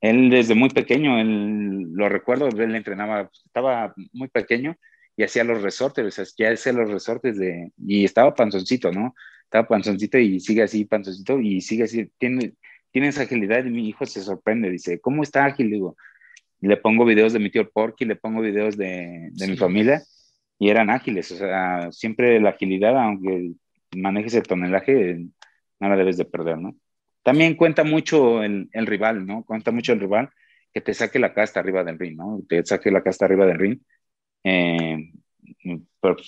él 0.00 0.30
desde 0.30 0.54
muy 0.54 0.70
pequeño, 0.70 1.18
él 1.18 1.92
lo 1.92 2.08
recuerdo, 2.08 2.48
él 2.48 2.74
entrenaba, 2.74 3.30
estaba 3.46 3.94
muy 4.12 4.28
pequeño 4.28 4.76
y 5.16 5.22
hacía 5.22 5.44
los 5.44 5.62
resortes, 5.62 6.34
ya 6.36 6.50
hacía 6.50 6.72
los 6.72 6.90
resortes 6.90 7.38
de, 7.38 7.72
y 7.78 8.04
estaba 8.04 8.34
panzoncito, 8.34 8.92
¿no? 8.92 9.14
estaba 9.54 9.68
panzoncito 9.68 10.18
y 10.18 10.40
sigue 10.40 10.62
así, 10.62 10.84
panzoncito, 10.84 11.38
y 11.40 11.60
sigue 11.60 11.84
así, 11.84 12.10
tiene, 12.18 12.54
tiene 12.90 13.08
esa 13.08 13.22
agilidad 13.22 13.64
y 13.64 13.70
mi 13.70 13.88
hijo 13.88 14.04
se 14.04 14.20
sorprende, 14.22 14.68
dice, 14.68 15.00
¿cómo 15.00 15.22
está 15.22 15.44
ágil? 15.44 15.70
Digo, 15.70 15.96
le 16.60 16.76
pongo 16.76 17.04
videos 17.04 17.32
de 17.32 17.38
mi 17.38 17.50
tío 17.50 17.70
Porky, 17.70 18.04
le 18.04 18.16
pongo 18.16 18.40
videos 18.40 18.76
de, 18.76 19.28
de 19.32 19.46
mi 19.46 19.56
familia 19.56 20.02
y 20.58 20.70
eran 20.70 20.90
ágiles, 20.90 21.30
o 21.32 21.36
sea, 21.36 21.92
siempre 21.92 22.40
la 22.40 22.50
agilidad, 22.50 22.98
aunque 22.98 23.52
manejes 23.96 24.34
el 24.34 24.44
tonelaje, 24.44 25.26
no 25.80 25.88
la 25.88 25.96
debes 25.96 26.16
de 26.16 26.24
perder, 26.24 26.58
¿no? 26.58 26.76
También 27.22 27.56
cuenta 27.56 27.84
mucho 27.84 28.42
el, 28.42 28.68
el, 28.72 28.86
rival, 28.86 29.26
¿no? 29.26 29.44
Cuenta 29.44 29.70
mucho 29.70 29.92
el 29.92 30.00
rival 30.00 30.30
que 30.72 30.80
te 30.80 30.94
saque 30.94 31.18
la 31.18 31.32
casta 31.32 31.60
arriba 31.60 31.84
del 31.84 31.98
ring, 31.98 32.16
¿no? 32.16 32.40
Te 32.48 32.64
saque 32.64 32.90
la 32.90 33.02
casta 33.02 33.24
arriba 33.24 33.46
del 33.46 33.58
ring. 33.58 33.80
Eh, 34.44 35.12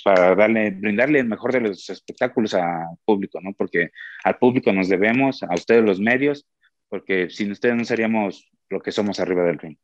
para 0.02 0.34
darle, 0.34 0.70
brindarle 0.70 1.20
el 1.20 1.26
mejor 1.26 1.52
de 1.52 1.60
los 1.60 1.88
espectáculos 1.90 2.54
al 2.54 2.96
público, 3.04 3.40
¿no? 3.40 3.52
Porque 3.54 3.90
al 4.24 4.38
público 4.38 4.72
nos 4.72 4.88
debemos, 4.88 5.42
a 5.42 5.54
ustedes 5.54 5.84
los 5.84 6.00
medios, 6.00 6.46
porque 6.88 7.28
sin 7.30 7.50
ustedes 7.50 7.76
no 7.76 7.84
seríamos 7.84 8.48
lo 8.68 8.80
que 8.80 8.92
somos 8.92 9.20
arriba 9.20 9.44
del 9.44 9.58
ring. 9.58 9.76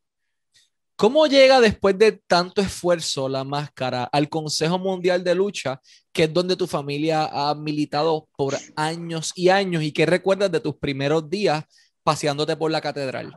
¿Cómo 1.03 1.27
llega 1.27 1.61
después 1.61 1.99
de 1.99 2.13
tanto 2.13 2.61
esfuerzo 2.61 3.29
la 3.29 3.43
máscara 3.43 4.05
al 4.05 4.29
Consejo 4.29 4.79
Mundial 4.79 5.25
de 5.25 5.35
Lucha, 5.35 5.81
que 6.13 6.23
es 6.23 6.33
donde 6.33 6.55
tu 6.55 6.69
familia 6.69 7.29
ha 7.29 7.57
militado 7.57 8.29
por 8.37 8.55
años 8.77 9.33
y 9.35 9.49
años? 9.49 9.83
¿Y 9.83 9.91
qué 9.91 10.07
recuerdas 10.07 10.53
de 10.53 10.61
tus 10.61 10.77
primeros 10.77 11.29
días 11.29 11.65
paseándote 12.05 12.57
por 12.57 12.71
la 12.71 12.81
catedral? 12.81 13.33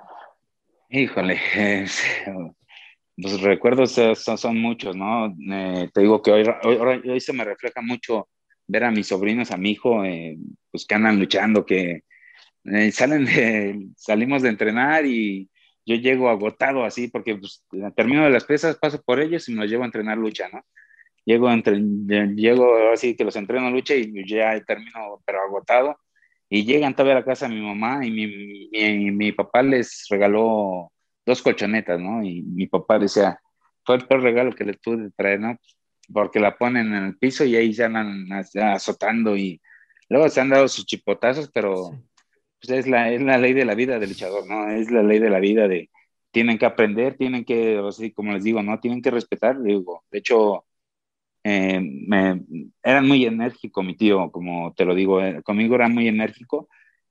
Híjole, 0.92 1.42
los 3.18 3.42
recuerdos 3.42 4.00
son, 4.14 4.62
muchos, 4.62 4.96
¿no? 4.96 5.36
Eh, 5.52 5.90
te 5.92 6.02
digo 6.02 6.22
que 6.22 6.34
hoy, 6.34 6.46
hoy, 7.04 7.20
se 7.20 7.34
me 7.34 7.46
refleja 7.46 7.82
mucho 7.82 8.30
ver 8.68 8.84
a 8.84 8.92
mis 8.92 9.08
sobrinos, 9.08 9.50
a 9.50 9.58
mi 9.58 9.72
hijo, 9.72 10.06
eh, 10.06 10.38
pues 10.70 10.86
que 10.86 10.94
andan 10.94 11.18
luchando, 11.18 11.66
que 11.66 12.04
eh, 12.66 12.92
salen 12.92 13.26
de, 13.26 13.88
salimos 13.98 14.44
de 14.44 14.50
entrenar 14.50 15.08
y 15.08 15.50
yo 15.86 15.96
llego 15.96 16.30
agotado 16.30 16.84
así, 16.84 17.08
porque 17.08 17.36
pues, 17.36 17.64
termino 17.96 18.24
de 18.24 18.32
las 18.32 18.46
pesas, 18.46 18.78
paso 18.78 19.02
por 19.04 19.20
ellos 19.20 19.48
y 19.48 19.54
me 19.54 19.62
los 19.62 19.70
llevo 19.70 19.84
a 19.84 19.88
entrenar 19.88 20.18
lucha, 20.18 20.50
¿no? 20.52 20.66
Llego, 21.26 21.52
entre, 21.52 21.80
llego 22.36 22.92
así 22.94 23.16
que 23.16 23.24
los 23.24 23.36
entreno 23.36 23.70
lucha 23.72 23.96
y 23.96 24.28
ya 24.28 24.60
termino, 24.64 25.22
pero 25.26 25.42
agotado. 25.42 25.98
Y 26.50 26.66
llegan 26.66 26.94
todavía 26.94 27.14
a 27.18 27.20
la 27.20 27.26
casa 27.26 27.50
mi 27.50 27.62
mamá 27.62 28.06
y 28.06 28.12
mi, 28.12 28.28
mi, 28.72 29.12
mi 29.12 29.32
papá 29.32 29.64
les 29.64 30.06
regaló 30.10 30.92
dos 31.26 31.42
colchonetas, 31.42 32.00
¿no? 32.00 32.24
Y 32.24 32.44
mi 32.44 32.68
papá 32.68 33.00
decía, 33.00 33.40
fue 33.84 33.96
el 33.96 34.08
peor 34.08 34.22
regalo 34.22 34.52
que 34.54 34.66
le 34.66 34.74
pude 34.76 35.12
traer, 35.12 35.40
¿no? 35.40 35.58
Porque 36.14 36.40
la 36.40 36.58
ponen 36.58 36.94
en 36.94 37.06
el 37.06 37.18
piso 37.18 37.46
y 37.46 37.56
ahí 37.56 37.74
se 37.74 37.86
andan 37.86 38.28
azotando 38.32 39.36
y 39.36 39.60
luego 40.10 40.30
se 40.30 40.42
han 40.42 40.50
dado 40.50 40.68
sus 40.68 40.86
chipotazos, 40.86 41.50
pero 41.52 41.92
pues 42.60 42.80
es, 42.80 42.88
la, 42.88 43.12
es 43.12 43.22
la 43.22 43.38
ley 43.38 43.54
de 43.54 43.66
la 43.66 43.76
vida 43.76 44.00
del 44.00 44.10
luchador, 44.10 44.48
¿no? 44.48 44.70
Es 44.70 44.92
la 44.92 45.04
ley 45.04 45.20
de 45.20 45.30
la 45.30 45.40
vida 45.40 45.68
de 45.68 45.90
tienen 46.36 46.58
que 46.58 46.66
aprender, 46.66 47.16
tienen 47.16 47.46
que, 47.46 47.82
así 47.88 48.12
como 48.12 48.34
les 48.34 48.44
digo, 48.44 48.62
¿no? 48.62 48.80
Tienen 48.82 49.02
que 49.02 49.10
respetar, 49.12 49.62
digo, 49.62 50.04
de 50.12 50.20
hecho, 50.20 50.66
eh, 51.46 51.80
me, 51.80 52.42
era 52.84 53.02
muy 53.02 53.26
enérgico 53.26 53.84
mi 53.84 53.96
tío, 53.96 54.32
como 54.32 54.74
te 54.74 54.84
lo 54.84 54.96
digo, 54.96 55.22
eh, 55.22 55.44
conmigo 55.44 55.76
era 55.76 55.88
muy 55.88 56.08
enérgico. 56.08 56.70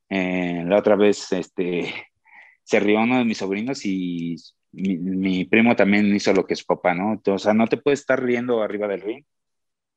Eh, 0.09 0.65
la 0.67 0.79
otra 0.79 0.97
vez 0.97 1.33
este, 1.33 1.95
se 2.65 2.81
rió 2.81 3.01
uno 3.01 3.19
de 3.19 3.25
mis 3.25 3.39
sobrinos 3.39 3.87
y 3.87 4.37
mi, 4.73 5.45
primo 5.47 5.77
también 5.77 6.15
hizo 6.15 6.33
lo 6.35 6.47
que 6.47 6.57
su 6.57 6.67
papá, 6.67 6.95
¿no? 6.95 7.21
O 7.27 7.39
sea, 7.39 7.55
no 7.55 7.67
te 7.69 7.77
puedes 7.79 8.01
estar 8.01 8.23
riendo 8.23 8.63
arriba 8.63 8.89
del 8.89 9.03
ring, 9.03 9.25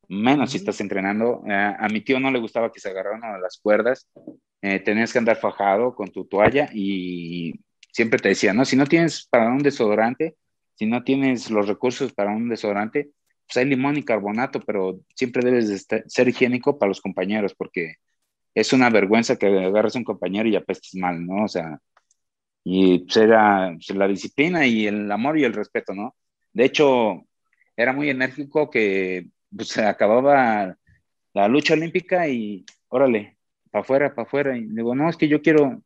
menos 0.08 0.52
si 0.52 0.58
estás 0.58 0.80
entrenando. 0.82 1.44
a 1.48 1.88
mi 1.92 2.02
tío 2.02 2.20
no 2.20 2.32
le 2.32 2.40
gustaba 2.40 2.72
que 2.72 2.80
se 2.80 2.90
agarraran 2.90 3.24
a 3.24 3.40
las 3.40 3.60
cuerdas, 3.62 4.08
tenías 4.62 5.14
que 5.14 5.20
andar 5.20 5.38
fajado 5.38 5.96
con 5.96 6.10
tu 6.10 6.26
toalla 6.26 6.70
y 6.74 7.54
siempre 7.92 8.20
te 8.20 8.30
decía, 8.30 8.54
¿no? 8.54 8.66
Si 8.66 8.76
no 8.76 8.86
tienes 8.86 9.28
para 9.28 9.50
un 9.50 9.60
desodorante, 9.60 10.36
si 10.76 10.86
no 10.86 11.04
tienes 11.04 11.50
los 11.50 11.68
recursos 11.68 12.14
para 12.14 12.32
un 12.32 12.50
desodorante, 12.50 13.12
pues 13.48 13.58
hay 13.58 13.66
limón 13.66 13.98
y 13.98 14.04
carbonato, 14.04 14.60
pero 14.62 15.00
siempre 15.16 15.44
debes 15.44 15.88
de 15.88 16.04
ser 16.08 16.28
higiénico 16.28 16.78
para 16.78 16.90
los 16.90 17.02
compañeros, 17.02 17.56
porque 17.56 17.96
es 18.54 18.74
una 18.74 18.90
vergüenza 18.90 19.38
que 19.38 19.48
agarres 19.48 19.96
a 19.96 20.00
un 20.00 20.06
compañero 20.06 20.50
y 20.50 20.56
apestes 20.56 20.96
mal, 20.96 21.26
¿no? 21.26 21.46
O 21.46 21.48
sea, 21.48 21.80
y 22.64 23.00
pues 23.00 23.18
era 23.18 23.72
pues, 23.76 23.98
la 23.98 24.08
disciplina 24.08 24.68
y 24.68 24.88
el 24.88 25.12
amor 25.12 25.38
y 25.40 25.46
el 25.46 25.54
respeto, 25.54 25.94
¿no? 25.96 26.16
De 26.54 26.66
hecho, 26.66 27.26
era 27.76 27.94
muy 27.94 28.10
enérgico 28.10 28.70
que 28.70 29.28
pues, 29.56 29.78
acababa 29.78 30.78
la 31.34 31.48
lucha 31.48 31.74
olímpica 31.76 32.28
y 32.28 32.66
órale, 32.90 33.37
para 33.78 33.82
afuera, 33.82 34.16
para 34.16 34.28
afuera. 34.28 34.58
Y 34.58 34.66
digo, 34.68 34.96
no, 34.96 35.10
es 35.10 35.18
que 35.18 35.28
yo 35.28 35.42
quiero, 35.42 35.82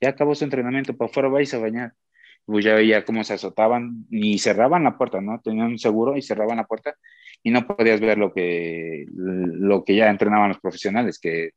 ya 0.00 0.10
acabó 0.10 0.34
su 0.34 0.44
entrenamiento, 0.44 0.96
para 0.96 1.10
afuera 1.10 1.28
vais 1.28 1.52
a 1.54 1.58
bañar 1.58 1.94
pues 2.44 2.64
ya 2.64 2.74
veía 2.74 3.04
cómo 3.04 3.22
se 3.24 3.34
azotaban 3.34 4.06
y 4.10 4.38
cerraban 4.38 4.84
la 4.84 4.98
puerta, 4.98 5.20
¿no? 5.20 5.40
Tenían 5.40 5.68
un 5.68 5.78
seguro 5.78 6.16
y 6.16 6.22
cerraban 6.22 6.56
la 6.56 6.66
puerta 6.66 6.96
y 7.42 7.50
no 7.50 7.66
podías 7.66 8.00
ver 8.00 8.18
lo 8.18 8.32
que, 8.32 9.06
lo 9.14 9.84
que 9.84 9.96
ya 9.96 10.10
entrenaban 10.10 10.48
los 10.48 10.60
profesionales, 10.60 11.18
que 11.18 11.50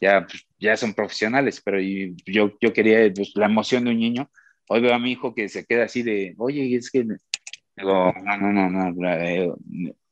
ya, 0.00 0.26
pues, 0.26 0.46
ya 0.58 0.76
son 0.76 0.94
profesionales, 0.94 1.60
pero 1.64 1.80
yo, 1.80 2.52
yo 2.60 2.72
quería 2.72 3.12
pues, 3.14 3.32
la 3.34 3.46
emoción 3.46 3.84
de 3.84 3.90
un 3.90 3.98
niño. 3.98 4.30
Hoy 4.68 4.80
veo 4.80 4.94
a 4.94 4.98
mi 4.98 5.12
hijo 5.12 5.34
que 5.34 5.48
se 5.48 5.64
queda 5.66 5.84
así 5.84 6.02
de, 6.02 6.34
oye, 6.38 6.76
es 6.76 6.90
que, 6.90 7.04
digo, 7.04 8.12
no, 8.24 8.36
no, 8.38 8.52
no, 8.52 8.92
no, 8.92 9.08
eh, 9.12 9.52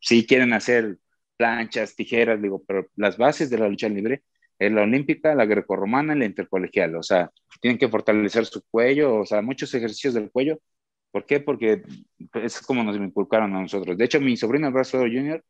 sí 0.01 0.27
quieren 0.27 0.53
hacer 0.53 0.99
planchas, 1.37 1.97
tijeras, 1.97 2.43
digo, 2.43 2.63
pero 2.67 2.87
las 2.97 3.17
bases 3.17 3.49
de 3.51 3.59
la 3.59 3.69
lucha 3.69 3.89
libre 3.89 4.23
es 4.61 4.71
la 4.71 4.83
olímpica, 4.83 5.35
la 5.35 5.47
grecorromana 5.47 6.15
y 6.15 6.19
la 6.19 6.27
intercolegial. 6.27 6.95
O 6.97 7.03
sea, 7.03 7.31
tienen 7.61 7.79
que 7.79 7.89
fortalecer 7.89 8.45
su 8.45 8.63
cuello, 8.71 9.17
o 9.21 9.27
sea, 9.27 9.41
muchos 9.43 9.75
ejercicios 9.75 10.15
del 10.15 10.31
cuello. 10.31 10.61
¿Por 11.11 11.25
qué? 11.27 11.41
Porque 11.41 11.83
es 12.35 12.61
como 12.61 12.85
nos 12.85 12.97
inculcaron 12.97 13.57
a 13.57 13.63
nosotros. 13.63 13.97
De 13.97 14.05
hecho, 14.05 14.21
mi 14.21 14.37
sobrino, 14.37 14.71
Brazo 14.71 14.99
Junior, 14.99 15.43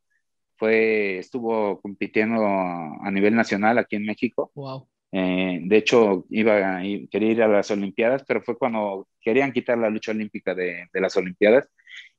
fue, 0.55 1.17
estuvo 1.19 1.81
compitiendo 1.81 2.41
a 2.45 3.11
nivel 3.11 3.35
nacional 3.35 3.77
aquí 3.77 3.97
en 3.97 4.05
México. 4.05 4.51
Wow. 4.55 4.87
Eh, 5.11 5.59
de 5.61 5.77
hecho, 5.77 6.25
iba, 6.29 6.81
quería 7.11 7.31
ir 7.31 7.43
a 7.43 7.49
las 7.49 7.69
Olimpiadas, 7.69 8.23
pero 8.25 8.41
fue 8.41 8.57
cuando 8.57 9.09
querían 9.19 9.51
quitar 9.51 9.77
la 9.77 9.89
lucha 9.89 10.11
olímpica 10.13 10.55
de, 10.55 10.87
de 10.91 11.01
las 11.01 11.17
Olimpiadas 11.17 11.67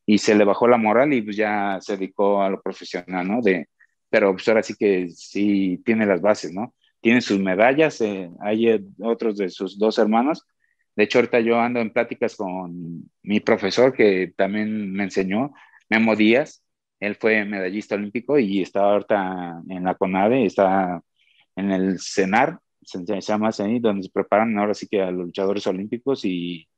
y 0.04 0.18
se 0.18 0.34
le 0.34 0.44
bajó 0.44 0.68
la 0.68 0.76
moral 0.76 1.12
y 1.14 1.22
pues 1.22 1.37
ya 1.37 1.78
se 1.80 1.96
dedicó 1.96 2.42
a 2.42 2.50
lo 2.50 2.61
profesional, 2.61 3.26
¿no? 3.26 3.40
De, 3.40 3.68
pero 4.11 4.32
pues 4.32 4.46
ahora 4.49 4.62
sí 4.62 4.75
que 4.78 5.08
sí 5.08 5.80
tiene 5.87 6.04
las 6.04 6.20
bases, 6.20 6.52
¿no? 6.52 6.75
Tiene 7.02 7.21
sus 7.21 7.38
medallas, 7.40 8.00
eh, 8.00 8.30
hay 8.40 8.68
eh, 8.68 8.80
otros 9.00 9.37
de 9.37 9.50
sus 9.50 9.78
dos 9.78 9.99
hermanos. 9.99 10.47
De 10.97 11.04
hecho, 11.04 11.18
ahorita 11.18 11.40
yo 11.40 11.61
ando 11.61 11.80
en 11.80 11.92
pláticas 11.92 12.37
con 12.37 13.11
mi 13.23 13.40
profesor 13.40 13.92
que 13.92 14.32
también 14.37 14.92
me 14.92 15.04
enseñó, 15.04 15.52
Memo 15.90 16.16
Díaz. 16.16 16.62
Él 17.00 17.16
fue 17.16 17.44
medallista 17.44 17.96
olímpico 17.96 18.38
y 18.38 18.62
está 18.62 18.83
ahorita 18.83 19.62
en 19.68 19.85
la 19.85 19.96
CONADE, 19.96 20.46
está 20.46 21.03
en 21.57 21.72
el 21.72 21.98
CENAR, 21.98 22.61
se 22.85 23.05
llama 23.20 23.48
así, 23.48 23.81
donde 23.81 24.05
se 24.05 24.11
preparan 24.11 24.57
ahora 24.59 24.74
sí 24.74 24.87
que 24.88 25.03
a 25.03 25.11
los 25.11 25.26
luchadores 25.26 25.66
olímpicos 25.66 26.24
y, 26.24 26.68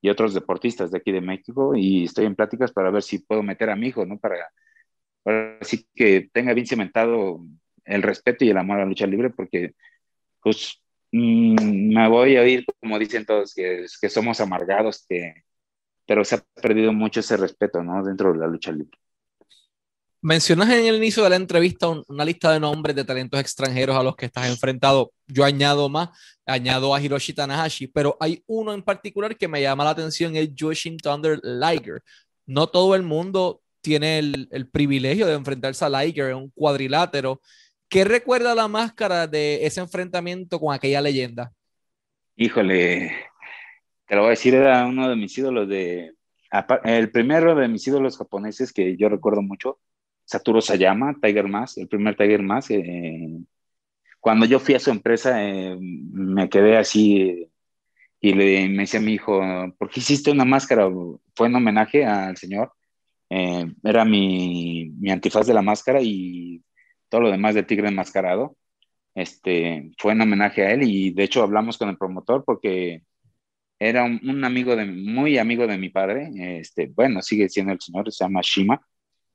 y 0.00 0.08
otros 0.08 0.32
deportistas 0.34 0.90
de 0.90 0.98
aquí 0.98 1.12
de 1.12 1.20
México. 1.20 1.74
Y 1.76 2.04
estoy 2.04 2.24
en 2.26 2.36
pláticas 2.36 2.72
para 2.72 2.90
ver 2.90 3.02
si 3.02 3.18
puedo 3.18 3.42
meter 3.42 3.68
a 3.70 3.76
mi 3.76 3.88
hijo, 3.88 4.06
¿no? 4.06 4.18
Para, 4.18 4.36
para 5.22 5.58
así 5.60 5.86
que 5.94 6.30
tenga 6.32 6.54
bien 6.54 6.66
cimentado 6.66 7.44
el 7.86 8.02
respeto 8.02 8.44
y 8.44 8.50
el 8.50 8.58
amor 8.58 8.76
a 8.76 8.80
la 8.80 8.86
lucha 8.86 9.06
libre, 9.06 9.30
porque 9.30 9.74
pues 10.42 10.80
mm, 11.12 11.94
me 11.94 12.08
voy 12.08 12.36
a 12.36 12.42
oír, 12.42 12.64
como 12.80 12.98
dicen 12.98 13.24
todos, 13.24 13.54
que, 13.54 13.86
que 14.00 14.08
somos 14.08 14.40
amargados, 14.40 15.04
que, 15.08 15.44
pero 16.06 16.24
se 16.24 16.36
ha 16.36 16.44
perdido 16.60 16.92
mucho 16.92 17.20
ese 17.20 17.36
respeto, 17.36 17.82
¿no? 17.82 18.04
Dentro 18.04 18.32
de 18.32 18.38
la 18.38 18.46
lucha 18.46 18.72
libre. 18.72 18.98
Mencionas 20.22 20.70
en 20.70 20.86
el 20.86 20.96
inicio 20.96 21.22
de 21.22 21.30
la 21.30 21.36
entrevista 21.36 21.88
una 22.08 22.24
lista 22.24 22.50
de 22.50 22.58
nombres 22.58 22.96
de 22.96 23.04
talentos 23.04 23.38
extranjeros 23.38 23.96
a 23.96 24.02
los 24.02 24.16
que 24.16 24.26
estás 24.26 24.48
enfrentado. 24.48 25.12
Yo 25.28 25.44
añado 25.44 25.88
más, 25.88 26.08
añado 26.44 26.94
a 26.94 27.00
Hiroshi 27.00 27.32
Tanahashi, 27.32 27.86
pero 27.86 28.16
hay 28.18 28.42
uno 28.46 28.72
en 28.72 28.82
particular 28.82 29.36
que 29.36 29.46
me 29.46 29.62
llama 29.62 29.84
la 29.84 29.90
atención, 29.90 30.34
es 30.34 30.50
Jushin 30.58 30.96
Thunder 30.96 31.38
Liger. 31.44 32.02
No 32.44 32.66
todo 32.66 32.94
el 32.96 33.02
mundo 33.02 33.62
tiene 33.80 34.18
el, 34.18 34.48
el 34.50 34.68
privilegio 34.68 35.26
de 35.26 35.34
enfrentarse 35.34 35.84
a 35.84 35.88
Liger 35.88 36.30
en 36.30 36.36
un 36.36 36.50
cuadrilátero 36.50 37.40
¿Qué 37.88 38.04
recuerda 38.04 38.54
la 38.54 38.68
máscara 38.68 39.26
de 39.26 39.64
ese 39.64 39.80
enfrentamiento 39.80 40.58
con 40.58 40.74
aquella 40.74 41.00
leyenda? 41.00 41.52
Híjole, 42.34 43.12
te 44.06 44.14
lo 44.14 44.22
voy 44.22 44.28
a 44.28 44.30
decir, 44.30 44.54
era 44.54 44.86
uno 44.86 45.08
de 45.08 45.16
mis 45.16 45.36
ídolos 45.38 45.68
de... 45.68 46.12
El 46.84 47.10
primero 47.10 47.54
de 47.54 47.68
mis 47.68 47.86
ídolos 47.86 48.16
japoneses 48.16 48.72
que 48.72 48.96
yo 48.96 49.08
recuerdo 49.08 49.42
mucho, 49.42 49.78
Satoru 50.24 50.60
Sayama, 50.60 51.16
Tiger 51.20 51.48
Mask, 51.48 51.78
el 51.78 51.88
primer 51.88 52.16
Tiger 52.16 52.42
Mask. 52.42 52.70
Eh, 52.72 53.38
cuando 54.20 54.46
yo 54.46 54.58
fui 54.58 54.74
a 54.74 54.80
su 54.80 54.90
empresa, 54.90 55.42
eh, 55.44 55.76
me 55.80 56.48
quedé 56.48 56.76
así 56.76 57.48
y 58.20 58.32
le, 58.32 58.68
me 58.68 58.78
decía 58.78 59.00
a 59.00 59.02
mi 59.02 59.12
hijo, 59.14 59.40
¿por 59.78 59.90
qué 59.90 60.00
hiciste 60.00 60.30
una 60.30 60.44
máscara? 60.44 60.88
Fue 61.34 61.46
en 61.46 61.54
homenaje 61.54 62.04
al 62.04 62.36
señor. 62.36 62.72
Eh, 63.30 63.66
era 63.84 64.04
mi, 64.04 64.90
mi 64.98 65.10
antifaz 65.10 65.46
de 65.46 65.54
la 65.54 65.62
máscara 65.62 66.00
y 66.02 66.62
todo 67.08 67.22
lo 67.22 67.30
demás 67.30 67.54
de 67.54 67.62
Tigre 67.62 67.88
Enmascarado. 67.88 68.56
Este, 69.14 69.92
fue 69.98 70.12
en 70.12 70.20
homenaje 70.20 70.62
a 70.66 70.72
él 70.72 70.82
y 70.82 71.10
de 71.12 71.24
hecho 71.24 71.42
hablamos 71.42 71.78
con 71.78 71.88
el 71.88 71.96
promotor 71.96 72.44
porque 72.44 73.02
era 73.78 74.04
un, 74.04 74.44
amigo 74.44 74.76
de, 74.76 74.86
muy 74.86 75.38
amigo 75.38 75.66
de 75.66 75.78
mi 75.78 75.90
padre, 75.90 76.30
este, 76.60 76.86
bueno, 76.88 77.22
sigue 77.22 77.48
siendo 77.48 77.72
el 77.72 77.80
señor, 77.80 78.10
se 78.12 78.24
llama 78.24 78.40
Shima, 78.42 78.80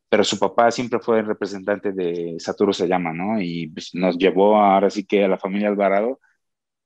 pero 0.09 0.23
su 0.23 0.39
papá 0.39 0.71
siempre 0.71 0.99
fue 0.99 1.19
el 1.19 1.25
representante 1.27 1.91
de 1.93 2.35
Satoru 2.39 2.73
llama 2.73 3.13
¿no? 3.13 3.41
Y 3.41 3.67
pues, 3.69 3.91
nos 3.93 4.17
llevó 4.17 4.57
ahora 4.57 4.89
sí 4.89 5.05
que 5.05 5.23
a 5.25 5.27
la 5.27 5.37
familia 5.37 5.69
Alvarado, 5.69 6.19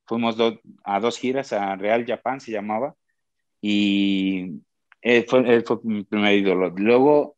fuimos 0.06 0.38
a 0.84 1.00
dos 1.00 1.18
giras 1.18 1.54
a 1.54 1.76
Real 1.76 2.06
Japan, 2.06 2.40
se 2.40 2.52
llamaba, 2.52 2.96
y 3.62 4.62
él 5.02 5.26
fue, 5.28 5.40
él 5.54 5.64
fue 5.66 5.80
mi 5.84 6.04
primer 6.04 6.36
ídolo. 6.36 6.70
Luego 6.78 7.35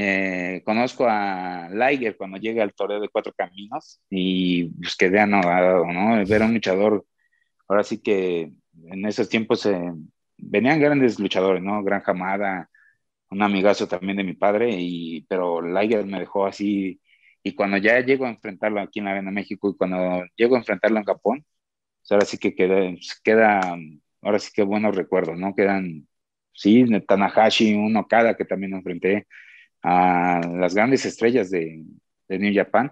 eh, 0.00 0.62
conozco 0.64 1.06
a 1.08 1.68
Liger 1.70 2.16
cuando 2.16 2.36
llega 2.38 2.62
al 2.62 2.72
torneo 2.72 3.00
de 3.00 3.08
cuatro 3.08 3.32
caminos 3.36 4.00
y 4.08 4.66
pues 4.80 4.96
quedé 4.96 5.18
anodado, 5.18 5.86
¿no? 5.86 6.24
Ver 6.24 6.42
a 6.42 6.46
un 6.46 6.54
luchador, 6.54 7.04
ahora 7.66 7.82
sí 7.82 8.00
que 8.00 8.52
en 8.86 9.06
esos 9.06 9.28
tiempos 9.28 9.66
eh, 9.66 9.92
venían 10.36 10.80
grandes 10.80 11.18
luchadores, 11.18 11.64
¿no? 11.64 11.82
Gran 11.82 12.02
Jamada, 12.02 12.70
un 13.30 13.42
amigazo 13.42 13.88
también 13.88 14.18
de 14.18 14.24
mi 14.24 14.34
padre, 14.34 14.70
y, 14.70 15.22
pero 15.28 15.60
Liger 15.60 16.06
me 16.06 16.20
dejó 16.20 16.46
así, 16.46 17.00
y 17.42 17.54
cuando 17.54 17.76
ya 17.78 18.00
llego 18.00 18.24
a 18.26 18.30
enfrentarlo 18.30 18.80
aquí 18.80 19.00
en 19.00 19.06
la 19.06 19.12
Arena 19.12 19.32
México 19.32 19.70
y 19.70 19.76
cuando 19.76 20.24
llego 20.36 20.54
a 20.54 20.58
enfrentarlo 20.58 20.98
en 20.98 21.04
Japón, 21.06 21.44
pues 22.00 22.12
ahora 22.12 22.24
sí 22.26 22.38
que 22.38 22.54
queda, 22.54 22.76
pues 22.92 23.20
queda, 23.24 23.76
ahora 24.22 24.38
sí 24.38 24.50
que 24.54 24.62
buenos 24.62 24.96
recuerdos, 24.96 25.36
¿no? 25.38 25.54
Quedan, 25.56 26.06
sí, 26.52 26.84
Tanahashi, 27.06 27.74
un 27.74 27.96
Okada 27.96 28.36
que 28.36 28.44
también 28.44 28.74
enfrenté, 28.74 29.26
a 29.82 30.40
las 30.54 30.74
grandes 30.74 31.04
estrellas 31.04 31.50
de, 31.50 31.84
de 32.28 32.38
New 32.38 32.54
Japan 32.54 32.90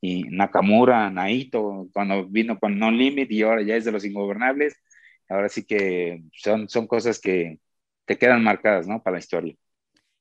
y 0.00 0.24
Nakamura, 0.24 1.10
Naito, 1.10 1.88
cuando 1.92 2.26
vino 2.26 2.58
con 2.58 2.78
No 2.78 2.90
Limit 2.90 3.30
y 3.30 3.42
ahora 3.42 3.62
ya 3.62 3.76
es 3.76 3.84
de 3.84 3.92
los 3.92 4.04
ingobernables, 4.04 4.76
ahora 5.28 5.48
sí 5.48 5.64
que 5.64 6.22
son, 6.32 6.68
son 6.68 6.86
cosas 6.86 7.18
que 7.18 7.58
te 8.04 8.18
quedan 8.18 8.44
marcadas, 8.44 8.86
¿no? 8.86 9.02
Para 9.02 9.14
la 9.14 9.20
historia. 9.20 9.54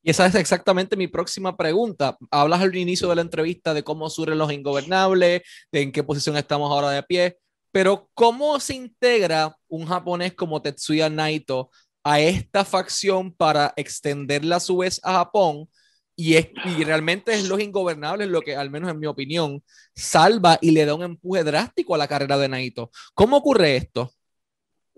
Y 0.01 0.09
esa 0.09 0.25
es 0.25 0.35
exactamente 0.35 0.97
mi 0.97 1.07
próxima 1.07 1.55
pregunta. 1.55 2.17
Hablas 2.29 2.61
al 2.61 2.75
inicio 2.75 3.07
de 3.09 3.15
la 3.15 3.21
entrevista 3.21 3.73
de 3.73 3.83
cómo 3.83 4.09
surgen 4.09 4.37
los 4.37 4.51
ingobernables, 4.51 5.43
de 5.71 5.81
en 5.81 5.91
qué 5.91 6.03
posición 6.03 6.35
estamos 6.35 6.71
ahora 6.71 6.89
de 6.89 7.03
pie, 7.03 7.37
pero 7.71 8.09
¿cómo 8.13 8.59
se 8.59 8.75
integra 8.75 9.57
un 9.67 9.85
japonés 9.85 10.33
como 10.33 10.61
Tetsuya 10.61 11.09
Naito 11.09 11.71
a 12.03 12.19
esta 12.19 12.65
facción 12.65 13.33
para 13.33 13.73
extenderla 13.77 14.57
a 14.57 14.59
su 14.59 14.77
vez 14.77 14.99
a 15.03 15.13
Japón? 15.13 15.69
Y, 16.15 16.35
es, 16.35 16.49
y 16.65 16.83
realmente 16.83 17.33
es 17.33 17.49
los 17.49 17.59
ingobernables 17.59 18.27
lo 18.27 18.41
que, 18.41 18.55
al 18.55 18.69
menos 18.69 18.91
en 18.91 18.99
mi 18.99 19.07
opinión, 19.07 19.63
salva 19.95 20.57
y 20.61 20.71
le 20.71 20.85
da 20.85 20.95
un 20.95 21.03
empuje 21.03 21.43
drástico 21.43 21.95
a 21.95 21.97
la 21.97 22.07
carrera 22.07 22.37
de 22.37 22.49
Naito. 22.49 22.91
¿Cómo 23.13 23.37
ocurre 23.37 23.75
esto? 23.75 24.11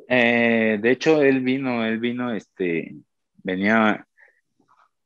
Eh, 0.08 0.78
de 0.82 0.92
hecho, 0.92 1.22
él 1.22 1.40
vino, 1.40 1.86
él 1.86 2.00
vino, 2.00 2.34
este, 2.34 2.96
venía, 3.44 4.06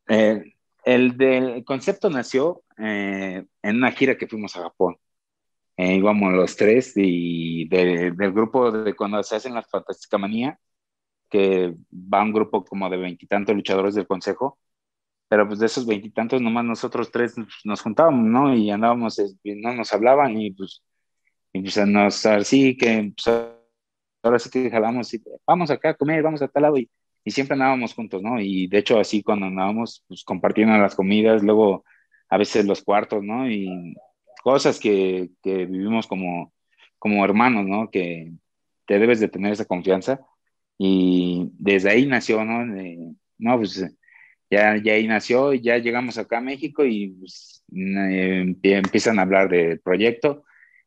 eh, 0.08 0.56
El 0.84 1.63
concepto 1.65 2.10
nació 2.10 2.63
eh, 2.78 3.45
en 3.62 3.76
una 3.76 3.91
gira 3.91 4.17
que 4.17 4.28
fuimos 4.28 4.56
a 4.56 4.63
Japón. 4.63 4.98
Eh, 5.78 5.95
íbamos 5.95 6.34
los 6.34 6.56
tres 6.56 6.93
y 6.95 7.67
del 7.69 8.15
grupo 8.34 8.72
de 8.72 8.95
cuando 8.95 9.22
se 9.22 9.36
hacen 9.36 9.54
las 9.54 9.69
Fantástica 9.69 10.17
Manía, 10.17 10.58
que 11.30 11.76
va 11.91 12.24
un 12.24 12.34
grupo 12.34 12.65
como 12.65 12.89
de 12.89 12.98
veintitantos 12.98 13.56
luchadores 13.56 13.93
del 13.93 14.08
consejo, 14.08 14.58
pero 15.30 15.48
pues 15.48 15.60
de 15.60 15.68
esos 15.68 15.86
veintitantos 15.86 16.42
nomás 16.42 16.65
nosotros 16.65 17.12
tres 17.12 17.36
nos 17.63 17.82
juntábamos, 17.82 18.26
¿no? 18.26 18.56
Y 18.56 18.72
andábamos, 18.72 19.18
no 19.44 19.74
nos 19.76 19.94
hablaban 19.94 20.39
y 20.42 20.52
pues, 20.52 20.84
y 21.54 21.62
pues 21.62 21.78
nos, 21.88 22.26
así 22.26 22.76
que 22.76 23.13
pues, 23.15 23.38
ahora 24.24 24.39
sí 24.39 24.50
que 24.50 24.70
jalamos 24.72 25.13
y 25.13 25.22
vamos 25.46 25.72
acá 25.72 25.92
a 25.92 25.94
comer, 25.94 26.24
vamos 26.24 26.42
a 26.42 26.48
tal 26.48 26.63
lado 26.63 26.78
y, 26.78 26.89
y 27.24 27.32
siempre 27.32 27.54
andábamos 27.54 27.94
juntos, 27.94 28.22
¿no? 28.22 28.42
Y 28.42 28.68
de 28.68 28.80
hecho 28.80 29.00
así 29.00 29.24
cuando 29.24 29.46
andábamos, 29.46 30.04
pues 30.08 30.24
compartiendo 30.24 30.78
las 30.78 30.96
comidas, 30.96 31.44
luego 31.44 31.86
a 32.30 32.38
veces 32.38 32.65
los 32.65 32.84
cuartos, 32.84 33.24
¿no? 33.24 33.50
Y 33.50 33.96
cosas 34.44 34.80
que, 34.80 35.30
que 35.44 35.65
vivimos 35.65 36.08
como, 36.08 36.54
como 36.98 37.24
hermanos, 37.24 37.65
¿no? 37.68 37.89
Que 37.92 38.34
te 38.86 39.00
debes 39.00 39.20
de 39.20 39.28
tener 39.30 39.54
esa 39.54 39.65
confianza. 39.65 40.22
Y 40.78 41.52
desde 41.60 41.92
ahí 41.92 42.06
nació, 42.08 42.44
¿no? 42.46 42.65
no, 43.38 43.58
pues 43.58 43.86
ya, 44.50 44.78
ya 44.78 44.94
ahí 44.94 45.08
nació 45.08 45.54
y 45.54 45.62
ya 45.62 45.78
llegamos 45.78 46.18
acá 46.18 46.40
a 46.40 46.42
México 46.42 46.86
y 46.86 47.10
pues, 47.10 47.64
eh, 47.76 48.56
empiezan 48.64 49.20
a 49.20 49.24
hablar 49.24 49.50
del 49.50 49.80
proyecto 49.80 50.44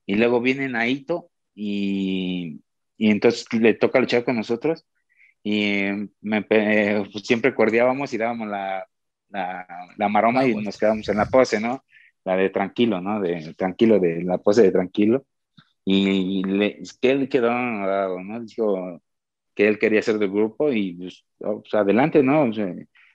y 0.06 0.16
luego 0.16 0.40
vienen 0.40 0.76
a 0.76 0.86
Ito 0.88 1.30
y, 1.54 2.60
y 2.96 3.10
entonces 3.10 3.46
le 3.52 3.74
toca 3.74 4.00
luchar 4.00 4.24
con 4.24 4.36
nosotros 4.36 4.84
y 5.42 5.84
me, 6.20 6.42
pues, 6.42 7.24
siempre 7.24 7.54
cordiábamos 7.54 8.12
y 8.12 8.18
dábamos 8.18 8.48
la, 8.48 8.86
la, 9.30 9.66
la 9.96 10.08
maroma 10.08 10.40
ah, 10.40 10.46
y 10.46 10.54
nos 10.54 10.78
quedamos 10.78 11.08
en 11.08 11.16
la 11.16 11.26
pose, 11.26 11.60
¿no? 11.60 11.84
La 12.24 12.36
de 12.36 12.50
tranquilo, 12.50 13.00
¿no? 13.00 13.20
De 13.20 13.54
tranquilo, 13.54 13.98
de 13.98 14.22
la 14.22 14.38
pose 14.38 14.62
de 14.62 14.72
tranquilo. 14.72 15.26
Y 15.84 16.44
le, 16.44 16.80
que 17.00 17.10
él 17.10 17.28
quedó 17.28 17.50
¿no? 17.52 18.40
Dijo 18.40 19.02
que 19.54 19.68
él 19.68 19.78
quería 19.78 20.02
ser 20.02 20.18
del 20.18 20.30
grupo 20.30 20.72
y 20.72 20.94
pues, 20.94 21.24
oh, 21.40 21.60
pues 21.60 21.74
adelante, 21.74 22.22
¿no? 22.22 22.50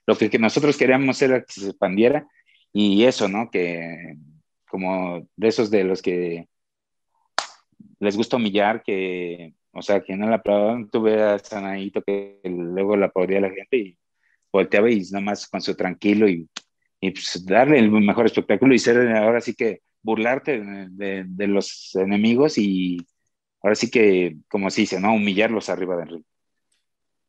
Lo 0.08 0.18
que, 0.18 0.40
nosotros 0.40 0.78
queríamos 0.78 1.22
era 1.22 1.44
que 1.44 1.54
se 1.54 1.70
expandiera 1.70 2.28
y 2.74 3.04
eso, 3.04 3.28
¿no? 3.28 3.52
Que 3.52 4.16
como 4.70 5.28
de 5.36 5.48
esos 5.48 5.70
de 5.70 5.84
los 5.84 6.02
que 6.02 6.48
les 8.00 8.18
gusta 8.18 8.38
humillar, 8.38 8.84
que 8.84 9.54
o 9.78 9.82
sea, 9.84 10.02
que 10.02 10.16
no 10.16 10.28
la 10.28 10.38
aplaudían, 10.38 10.90
tuve 10.90 11.22
a 11.22 11.38
Sanadito 11.40 12.02
que 12.02 12.40
luego 12.44 12.98
la 12.98 13.08
aplaudía 13.08 13.42
la 13.42 13.52
gente 13.52 13.78
y 13.78 13.98
volteaba 14.52 14.90
y 14.90 15.02
nada 15.12 15.22
más 15.22 15.48
con 15.48 15.62
su 15.62 15.76
tranquilo 15.76 16.28
y, 16.28 16.50
pues 17.00 17.46
darle 17.46 17.78
el 17.80 17.92
mejor 17.92 18.26
espectáculo 18.26 18.74
y 18.74 18.80
ser 18.80 18.98
ahora 19.16 19.40
sí 19.40 19.54
que 19.54 19.82
burlarte 20.02 20.60
de, 20.90 21.26
de, 21.28 21.48
los 21.48 21.96
enemigos 21.96 22.58
y 22.58 22.98
ahora 23.62 23.76
sí 23.76 23.92
que, 23.92 24.38
como 24.50 24.70
se 24.72 24.82
dice, 24.82 25.00
¿no? 25.00 25.14
Humillarlos 25.14 25.70
arriba 25.70 25.96
del 25.98 26.10
ring. 26.10 26.24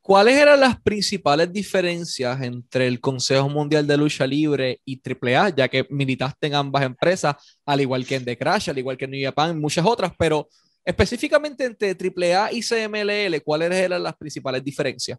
¿Cuáles 0.08 0.36
eran 0.36 0.60
las 0.60 0.80
principales 0.80 1.52
diferencias 1.52 2.40
entre 2.40 2.86
el 2.86 2.98
Consejo 2.98 3.48
Mundial 3.50 3.86
de 3.86 3.98
Lucha 3.98 4.26
Libre 4.26 4.80
y 4.86 4.98
AAA, 4.98 5.50
ya 5.50 5.68
que 5.68 5.86
militaste 5.90 6.46
en 6.46 6.54
ambas 6.54 6.82
empresas, 6.84 7.36
al 7.66 7.82
igual 7.82 8.06
que 8.06 8.14
en 8.14 8.24
The 8.24 8.38
Crash, 8.38 8.70
al 8.70 8.78
igual 8.78 8.96
que 8.96 9.04
en 9.04 9.10
New 9.10 9.22
Japan, 9.22 9.60
muchas 9.60 9.84
otras, 9.84 10.12
pero 10.18 10.48
Específicamente 10.88 11.66
entre 11.66 11.90
AAA 11.90 12.52
y 12.52 12.62
CMLL, 12.62 13.42
¿cuáles 13.44 13.70
eran 13.72 14.02
las 14.02 14.16
principales 14.16 14.64
diferencias? 14.64 15.18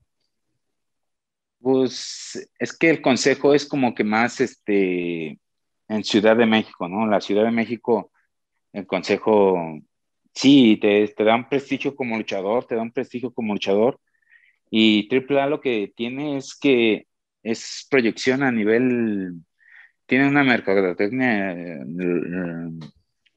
Pues 1.61 2.49
es 2.57 2.75
que 2.75 2.89
el 2.89 3.03
consejo 3.03 3.53
es 3.53 3.67
como 3.67 3.93
que 3.93 4.03
más 4.03 4.41
este 4.41 5.39
en 5.87 6.03
Ciudad 6.03 6.35
de 6.35 6.47
México, 6.47 6.87
¿no? 6.87 7.05
La 7.05 7.21
Ciudad 7.21 7.43
de 7.43 7.51
México, 7.51 8.11
el 8.73 8.87
consejo, 8.87 9.79
sí, 10.33 10.79
te, 10.81 11.07
te 11.09 11.23
da 11.23 11.35
un 11.35 11.47
prestigio 11.47 11.95
como 11.95 12.17
luchador, 12.17 12.65
te 12.65 12.73
da 12.73 12.81
un 12.81 12.91
prestigio 12.91 13.31
como 13.31 13.53
luchador. 13.53 13.99
Y 14.69 15.07
AAA 15.13 15.47
lo 15.47 15.61
que 15.61 15.93
tiene 15.95 16.37
es 16.37 16.57
que 16.59 17.07
es 17.43 17.87
proyección 17.89 18.43
a 18.43 18.51
nivel, 18.51 19.33
tiene 20.05 20.27
una 20.27 20.43
mercadotecnia, 20.43 21.51
eh, 21.53 21.79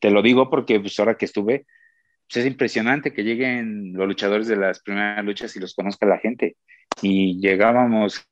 te 0.01 0.11
lo 0.11 0.23
digo 0.23 0.51
porque 0.51 0.81
pues 0.81 0.99
ahora 0.99 1.17
que 1.17 1.27
estuve, 1.27 1.67
pues, 2.29 2.45
es 2.45 2.47
impresionante 2.47 3.13
que 3.13 3.25
lleguen 3.25 3.93
los 3.95 4.07
luchadores 4.07 4.49
de 4.49 4.57
las 4.57 4.81
primeras 4.83 5.25
luchas 5.25 5.55
y 5.57 5.61
los 5.61 5.75
conozca 5.75 6.07
la 6.07 6.19
gente. 6.19 6.57
Y 7.03 7.41
llegábamos 7.41 8.27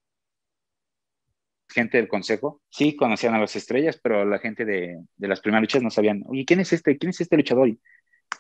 gente 1.69 1.99
del 1.99 2.09
consejo, 2.09 2.61
sí 2.69 2.97
conocían 2.97 3.35
a 3.35 3.39
las 3.39 3.55
estrellas, 3.57 4.01
pero 4.03 4.25
la 4.25 4.39
gente 4.39 4.65
de, 4.65 4.99
de 5.17 5.29
las 5.29 5.41
primeras 5.41 5.63
luchas 5.63 5.83
no 5.83 5.91
sabían, 5.91 6.23
oye, 6.27 6.45
¿quién 6.45 6.61
es 6.61 6.73
este? 6.73 6.99
¿Quién 6.99 7.11
es 7.11 7.21
este 7.21 7.37
luchador? 7.37 7.69
Y 7.69 7.79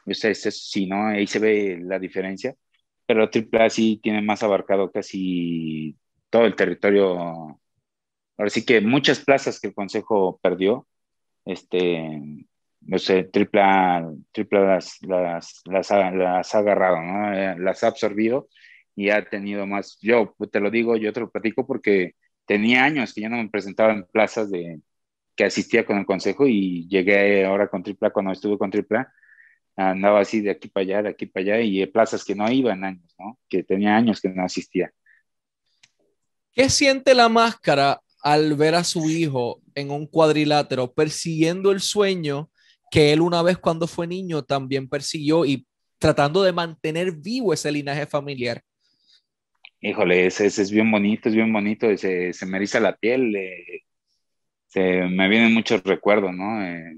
ustedes, 0.06 0.42
sí, 0.42 0.86
¿no? 0.86 1.06
Ahí 1.06 1.26
se 1.26 1.38
ve 1.38 1.78
la 1.80 1.98
diferencia, 1.98 2.54
pero 3.10 3.28
AAA 3.28 3.70
sí 3.70 3.98
tiene 4.00 4.22
más 4.22 4.44
abarcado 4.44 4.92
casi 4.92 5.96
todo 6.30 6.46
el 6.46 6.54
territorio. 6.54 7.58
Ahora 8.38 8.50
sí 8.50 8.64
que 8.64 8.80
muchas 8.80 9.18
plazas 9.24 9.58
que 9.58 9.66
el 9.66 9.74
consejo 9.74 10.38
perdió, 10.40 10.86
este, 11.44 12.46
no 12.82 12.98
sé, 13.00 13.24
tripla, 13.24 14.08
tripla 14.30 14.60
las, 14.60 15.02
las, 15.02 15.60
las, 15.64 15.90
ha, 15.90 16.58
agarrado. 16.58 16.98
Eh, 17.34 17.56
las 17.58 17.82
ha 17.82 17.88
absorbido 17.88 18.48
y 18.94 19.10
ha 19.10 19.28
tenido 19.28 19.66
más. 19.66 19.98
Yo 20.00 20.36
te 20.52 20.60
lo 20.60 20.70
digo, 20.70 20.96
yo 20.96 21.12
te 21.12 21.18
lo 21.18 21.30
platico 21.32 21.66
porque 21.66 22.14
tenía 22.46 22.84
años 22.84 23.12
que 23.12 23.22
ya 23.22 23.28
no 23.28 23.38
me 23.38 23.48
presentaba 23.48 23.92
en 23.92 24.04
plazas 24.04 24.52
de 24.52 24.80
que 25.34 25.42
asistía 25.44 25.84
con 25.84 25.98
el 25.98 26.06
consejo 26.06 26.46
y 26.46 26.86
llegué 26.88 27.44
ahora 27.44 27.66
con 27.66 27.82
tripla, 27.82 28.10
cuando 28.10 28.30
estuve 28.30 28.56
con 28.56 28.70
tripla, 28.70 29.12
andaba 29.76 30.20
así 30.20 30.40
de 30.40 30.50
aquí 30.50 30.68
para 30.68 30.82
allá, 30.82 31.02
de 31.02 31.08
aquí 31.10 31.26
para 31.26 31.54
allá 31.54 31.60
y 31.60 31.84
plazas 31.86 32.24
que 32.24 32.34
no 32.34 32.50
iban 32.50 32.84
años, 32.84 33.14
¿no? 33.18 33.38
Que 33.48 33.62
tenía 33.62 33.96
años 33.96 34.20
que 34.20 34.28
no 34.28 34.44
asistía. 34.44 34.92
¿Qué 36.52 36.68
siente 36.68 37.14
la 37.14 37.28
máscara 37.28 38.00
al 38.22 38.54
ver 38.54 38.74
a 38.74 38.84
su 38.84 39.08
hijo 39.08 39.62
en 39.74 39.90
un 39.90 40.06
cuadrilátero 40.06 40.92
persiguiendo 40.92 41.70
el 41.70 41.80
sueño 41.80 42.50
que 42.90 43.12
él 43.12 43.20
una 43.20 43.42
vez 43.42 43.56
cuando 43.56 43.86
fue 43.86 44.06
niño 44.06 44.42
también 44.42 44.88
persiguió 44.88 45.44
y 45.44 45.66
tratando 45.98 46.42
de 46.42 46.52
mantener 46.52 47.12
vivo 47.12 47.54
ese 47.54 47.70
linaje 47.70 48.06
familiar. 48.06 48.62
Híjole, 49.80 50.26
ese, 50.26 50.46
es 50.46 50.70
bien 50.70 50.90
bonito, 50.90 51.28
es 51.28 51.34
bien 51.34 51.52
bonito, 51.52 51.96
se, 51.96 52.32
se 52.32 52.46
me 52.46 52.58
eriza 52.58 52.80
la 52.80 52.96
piel, 52.96 53.34
se, 54.66 54.82
me 54.82 55.28
vienen 55.28 55.54
muchos 55.54 55.82
recuerdos, 55.84 56.34
¿no? 56.34 56.62
Eh, 56.62 56.96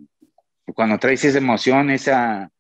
cuando 0.75 0.99
traes 0.99 1.25
esa 1.25 1.39
emoción, 1.39 1.91
esa, 1.91 2.51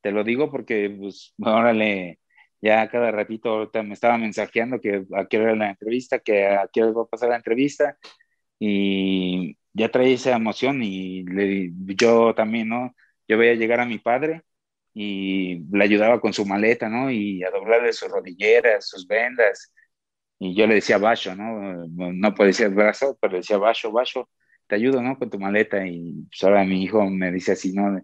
te 0.00 0.12
lo 0.12 0.24
digo 0.24 0.50
porque, 0.50 0.90
pues, 0.98 1.34
órale, 1.38 2.20
ya 2.60 2.88
cada 2.90 3.10
ratito 3.10 3.70
me 3.84 3.94
estaba 3.94 4.18
mensajeando 4.18 4.80
que 4.80 5.04
aquí 5.16 5.36
era 5.36 5.54
la 5.56 5.70
entrevista, 5.70 6.18
que 6.20 6.46
aquí 6.48 6.80
va 6.80 7.02
a 7.02 7.06
pasar 7.06 7.30
la 7.30 7.36
entrevista, 7.36 7.98
y 8.58 9.58
ya 9.72 9.90
traía 9.90 10.14
esa 10.14 10.36
emoción 10.36 10.82
y 10.82 11.24
le, 11.24 11.70
yo 11.96 12.34
también, 12.34 12.68
¿no? 12.68 12.94
Yo 13.28 13.38
veía 13.38 13.54
llegar 13.54 13.80
a 13.80 13.86
mi 13.86 13.98
padre 13.98 14.42
y 14.94 15.60
le 15.72 15.84
ayudaba 15.84 16.20
con 16.20 16.32
su 16.32 16.44
maleta, 16.46 16.88
¿no? 16.88 17.10
Y 17.10 17.42
a 17.44 17.50
doblarle 17.50 17.92
sus 17.92 18.10
rodilleras, 18.10 18.88
sus 18.88 19.06
vendas. 19.06 19.72
Y 20.38 20.54
yo 20.54 20.66
le 20.66 20.74
decía 20.76 20.98
Bacho, 20.98 21.34
¿no? 21.36 21.86
No 21.86 22.34
puede 22.34 22.48
decir 22.48 22.68
brazo, 22.70 23.16
pero 23.20 23.32
le 23.32 23.38
decía 23.40 23.58
Bacho, 23.58 23.92
Bacho, 23.92 24.28
te 24.66 24.76
ayudo, 24.76 25.02
¿no? 25.02 25.18
Con 25.18 25.30
tu 25.30 25.38
maleta. 25.38 25.86
Y 25.86 26.26
pues 26.30 26.42
ahora 26.44 26.64
mi 26.64 26.82
hijo 26.82 27.04
me 27.08 27.32
dice 27.32 27.52
así, 27.52 27.72
¿no? 27.72 28.00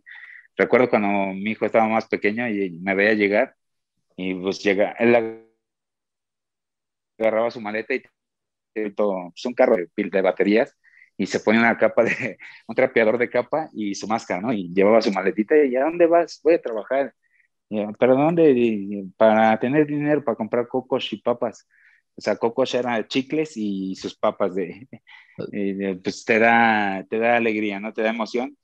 Recuerdo 0.56 0.88
cuando 0.90 1.08
mi 1.34 1.50
hijo 1.52 1.66
estaba 1.66 1.88
más 1.88 2.06
pequeño 2.08 2.48
y 2.48 2.70
me 2.80 2.94
veía 2.94 3.14
llegar 3.14 3.56
y 4.16 4.34
pues 4.34 4.62
llega, 4.62 4.92
él 4.98 5.44
agarraba 7.18 7.50
su 7.50 7.60
maleta 7.60 7.94
y 7.94 8.02
todo, 8.94 9.30
pues 9.30 9.44
un 9.46 9.54
carro 9.54 9.76
de, 9.76 9.88
de 9.96 10.20
baterías 10.22 10.76
y 11.16 11.26
se 11.26 11.40
pone 11.40 11.58
una 11.58 11.76
capa 11.78 12.04
de, 12.04 12.38
un 12.68 12.74
trapeador 12.74 13.18
de 13.18 13.30
capa 13.30 13.70
y 13.72 13.94
su 13.94 14.06
máscara, 14.06 14.40
¿no? 14.40 14.52
Y 14.52 14.72
llevaba 14.74 15.02
su 15.02 15.12
maletita 15.12 15.56
y 15.64 15.76
¿a 15.76 15.84
dónde 15.84 16.06
vas? 16.06 16.40
Voy 16.44 16.54
a 16.54 16.62
trabajar. 16.62 17.14
¿Pero 17.98 18.16
dónde? 18.16 19.06
Para 19.16 19.58
tener 19.58 19.86
dinero 19.86 20.24
para 20.24 20.36
comprar 20.36 20.68
cocos 20.68 21.12
y 21.12 21.18
papas. 21.18 21.66
O 22.16 22.20
sea, 22.20 22.36
cocos 22.36 22.74
eran 22.74 23.06
chicles 23.08 23.54
y 23.56 23.94
sus 23.96 24.16
papas 24.16 24.54
de, 24.54 24.88
pues 26.02 26.24
te 26.24 26.38
da, 26.38 27.04
te 27.08 27.18
da 27.18 27.36
alegría, 27.36 27.80
¿no? 27.80 27.92
Te 27.92 28.02
da 28.02 28.10
emoción. 28.10 28.56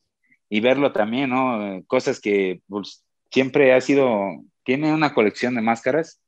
Y 0.54 0.60
verlo 0.60 0.92
también, 0.92 1.30
¿no? 1.30 1.82
Cosas 1.86 2.20
que 2.20 2.60
pues, 2.68 3.02
siempre 3.30 3.72
ha 3.72 3.80
sido, 3.80 4.44
tiene 4.64 4.92
una 4.92 5.14
colección 5.14 5.54
de 5.54 5.62
máscaras, 5.62 6.20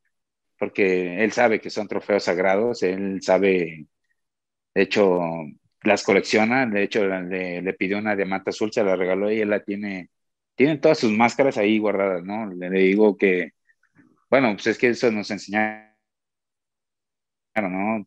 porque 0.58 1.22
él 1.22 1.32
sabe 1.32 1.60
que 1.60 1.68
son 1.68 1.88
trofeos 1.88 2.24
sagrados, 2.24 2.82
él 2.82 3.20
sabe, 3.20 3.86
de 4.74 4.82
hecho, 4.82 5.20
las 5.82 6.04
colecciona, 6.04 6.64
de 6.66 6.84
hecho 6.84 7.04
le, 7.06 7.74
pidió 7.74 7.98
una 7.98 8.16
diamante 8.16 8.50
azul, 8.50 8.72
se 8.72 8.82
la 8.84 8.96
regaló 8.96 9.30
y 9.30 9.40
él 9.40 9.50
la 9.50 9.62
tiene, 9.62 10.10
tiene 10.54 10.78
todas 10.78 10.98
sus 10.98 11.12
máscaras 11.12 11.58
ahí 11.58 11.78
guardadas, 11.78 12.24
¿no? 12.24 12.46
Le, 12.46 12.70
digo 12.70 13.18
que, 13.18 13.52
bueno, 14.30 14.54
pues 14.54 14.68
es 14.68 14.78
que 14.78 14.88
eso 14.88 15.10
nos 15.12 15.30
enseñaron, 15.30 15.92
¿no? 17.56 18.06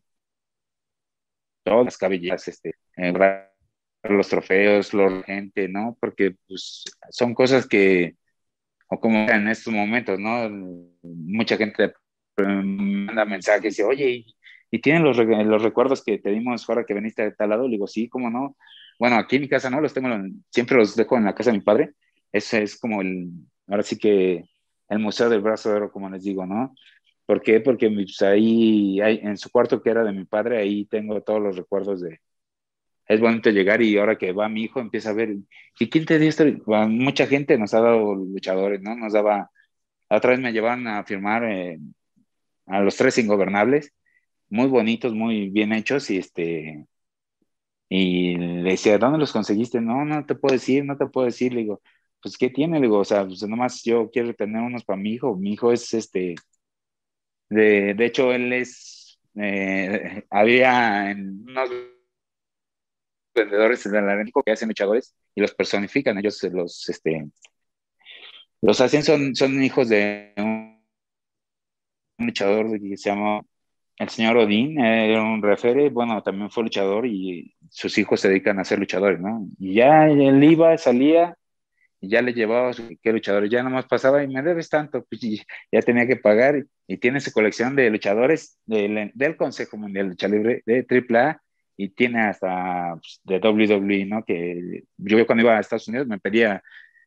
Todas 1.62 1.84
las 1.84 1.98
cabelleras, 1.98 2.48
este, 2.48 2.74
los 4.02 4.28
trofeos, 4.28 4.94
la 4.94 5.22
gente, 5.24 5.68
¿no? 5.68 5.96
Porque 6.00 6.36
pues, 6.46 6.84
son 7.10 7.34
cosas 7.34 7.66
que, 7.66 8.16
o 8.88 9.00
como 9.00 9.28
en 9.28 9.48
estos 9.48 9.72
momentos, 9.72 10.18
¿no? 10.18 10.48
Mucha 11.02 11.56
gente 11.56 11.92
manda 12.36 13.24
mensajes 13.24 13.78
y 13.78 13.82
oye, 13.82 14.26
¿y, 14.70 14.80
tienen 14.80 15.02
los, 15.02 15.16
los, 15.16 15.62
recuerdos 15.62 16.04
que 16.04 16.18
te 16.18 16.30
dimos 16.30 16.68
ahora 16.68 16.84
que 16.84 16.94
veniste 16.94 17.22
de 17.22 17.32
tal 17.32 17.50
lado? 17.50 17.64
Le 17.66 17.72
digo, 17.72 17.86
sí, 17.86 18.08
¿cómo 18.08 18.30
no? 18.30 18.56
Bueno, 18.98 19.16
aquí 19.16 19.36
en 19.36 19.42
mi 19.42 19.48
casa 19.48 19.70
no, 19.70 19.80
los 19.80 19.94
tengo, 19.94 20.08
siempre 20.50 20.76
los 20.76 20.96
dejo 20.96 21.16
en 21.16 21.24
la 21.24 21.34
casa 21.34 21.50
de 21.50 21.58
mi 21.58 21.64
padre. 21.64 21.94
Ese 22.32 22.62
es 22.62 22.78
como 22.78 23.00
el, 23.00 23.30
ahora 23.68 23.82
sí 23.82 23.98
que 23.98 24.44
el 24.88 24.98
Museo 24.98 25.28
del 25.28 25.40
Brazo 25.40 25.70
de 25.70 25.76
Oro, 25.76 25.92
como 25.92 26.10
les 26.10 26.24
digo, 26.24 26.46
¿no? 26.46 26.74
¿Por 27.26 27.42
qué? 27.42 27.60
Porque 27.60 27.90
pues, 27.90 28.22
ahí, 28.22 29.00
hay, 29.00 29.20
en 29.22 29.36
su 29.36 29.50
cuarto 29.50 29.82
que 29.82 29.90
era 29.90 30.04
de 30.04 30.12
mi 30.12 30.24
padre, 30.24 30.58
ahí 30.58 30.86
tengo 30.86 31.20
todos 31.22 31.42
los 31.42 31.56
recuerdos 31.56 32.00
de... 32.00 32.20
Es 33.08 33.20
bonito 33.20 33.50
llegar 33.50 33.82
y 33.82 33.98
ahora 33.98 34.18
que 34.18 34.32
va 34.32 34.48
mi 34.48 34.64
hijo 34.64 34.80
empieza 34.80 35.10
a 35.10 35.14
ver, 35.14 35.36
¿y 35.78 35.88
quién 35.90 36.04
te 36.06 36.18
dio 36.18 36.28
esto? 36.28 36.44
mucha 36.88 37.26
gente 37.26 37.58
nos 37.58 37.74
ha 37.74 37.80
dado 37.80 38.14
luchadores, 38.14 38.82
¿no? 38.82 38.94
Nos 38.96 39.12
daba, 39.14 39.50
otra 40.08 40.30
vez 40.32 40.40
me 40.40 40.52
llevaban 40.52 40.86
a 40.86 41.04
firmar 41.04 41.44
eh, 41.44 41.78
a 42.66 42.80
los 42.80 42.96
tres 42.96 43.18
ingobernables, 43.18 43.94
muy 44.50 44.68
bonitos, 44.68 45.14
muy 45.14 45.50
bien 45.50 45.72
hechos 45.72 46.10
y 46.10 46.18
este, 46.18 46.86
y 47.88 48.36
le 48.36 48.70
decía, 48.70 48.98
¿dónde 48.98 49.18
los 49.18 49.32
conseguiste? 49.32 49.80
No, 49.80 50.04
no 50.04 50.26
te 50.26 50.34
puedo 50.34 50.54
decir, 50.54 50.84
no 50.84 50.96
te 50.96 51.06
puedo 51.06 51.26
decir, 51.26 51.54
le 51.54 51.60
digo, 51.62 51.82
pues, 52.22 52.36
¿qué 52.36 52.50
tiene? 52.50 52.78
Le 52.78 52.86
digo, 52.86 52.98
o 52.98 53.04
sea, 53.04 53.24
pues 53.26 53.42
nomás 53.48 53.82
yo 53.84 54.10
quiero 54.10 54.34
tener 54.34 54.62
unos 54.62 54.84
para 54.84 55.00
mi 55.00 55.12
hijo. 55.14 55.36
Mi 55.36 55.52
hijo 55.54 55.72
es 55.72 55.94
este, 55.94 56.34
de, 57.48 57.94
de 57.94 58.06
hecho, 58.06 58.32
él 58.32 58.52
es, 58.52 59.18
eh, 59.36 60.24
había 60.30 61.10
en 61.10 61.44
unos 61.48 61.70
vendedores 63.38 63.86
la 63.86 64.16
México 64.16 64.42
que 64.44 64.52
hacen 64.52 64.68
luchadores 64.68 65.14
y 65.34 65.40
los 65.40 65.54
personifican, 65.54 66.18
ellos 66.18 66.42
los, 66.52 66.88
este, 66.88 67.26
los 68.60 68.80
hacen, 68.80 69.02
son, 69.02 69.34
son 69.34 69.62
hijos 69.62 69.88
de 69.88 70.32
un, 70.36 70.78
luchador 72.18 72.80
que 72.80 72.96
se 72.96 73.10
llama 73.10 73.42
el 73.96 74.08
señor 74.08 74.36
Odín, 74.36 74.78
era 74.80 75.22
un 75.22 75.42
refere, 75.42 75.88
bueno, 75.90 76.22
también 76.22 76.50
fue 76.50 76.64
luchador 76.64 77.06
y 77.06 77.54
sus 77.70 77.96
hijos 77.98 78.20
se 78.20 78.28
dedican 78.28 78.58
a 78.58 78.64
ser 78.64 78.78
luchadores, 78.78 79.20
¿no? 79.20 79.48
Y 79.58 79.74
ya 79.74 80.08
él 80.08 80.42
iba, 80.42 80.76
salía, 80.78 81.36
y 82.00 82.08
ya 82.08 82.22
le 82.22 82.32
llevaba 82.32 82.72
su 82.72 82.88
qué 83.02 83.12
luchadores, 83.12 83.50
ya 83.50 83.62
nomás 83.62 83.86
pasaba 83.86 84.22
y 84.22 84.28
me 84.28 84.42
debes 84.42 84.68
tanto, 84.68 85.04
pues 85.08 85.20
ya 85.72 85.82
tenía 85.82 86.06
que 86.06 86.16
pagar 86.16 86.64
y, 86.86 86.96
tiene 86.98 87.20
su 87.20 87.32
colección 87.32 87.76
de 87.76 87.90
luchadores 87.90 88.58
del, 88.66 89.10
del 89.14 89.36
Consejo 89.36 89.76
Mundial 89.76 90.06
de 90.06 90.10
Lucha 90.10 90.28
Libre 90.28 90.62
de 90.64 90.86
AAA 90.88 91.42
y 91.78 91.90
tiene 91.90 92.20
hasta 92.22 92.96
pues, 92.96 93.20
de 93.24 93.38
WWE, 93.38 94.04
¿no? 94.06 94.24
Que 94.24 94.84
yo 94.98 95.26
cuando 95.26 95.44
iba 95.44 95.56
a 95.56 95.60
Estados 95.60 95.88
Unidos 95.88 96.08
me 96.08 96.18
pedía, 96.18 96.62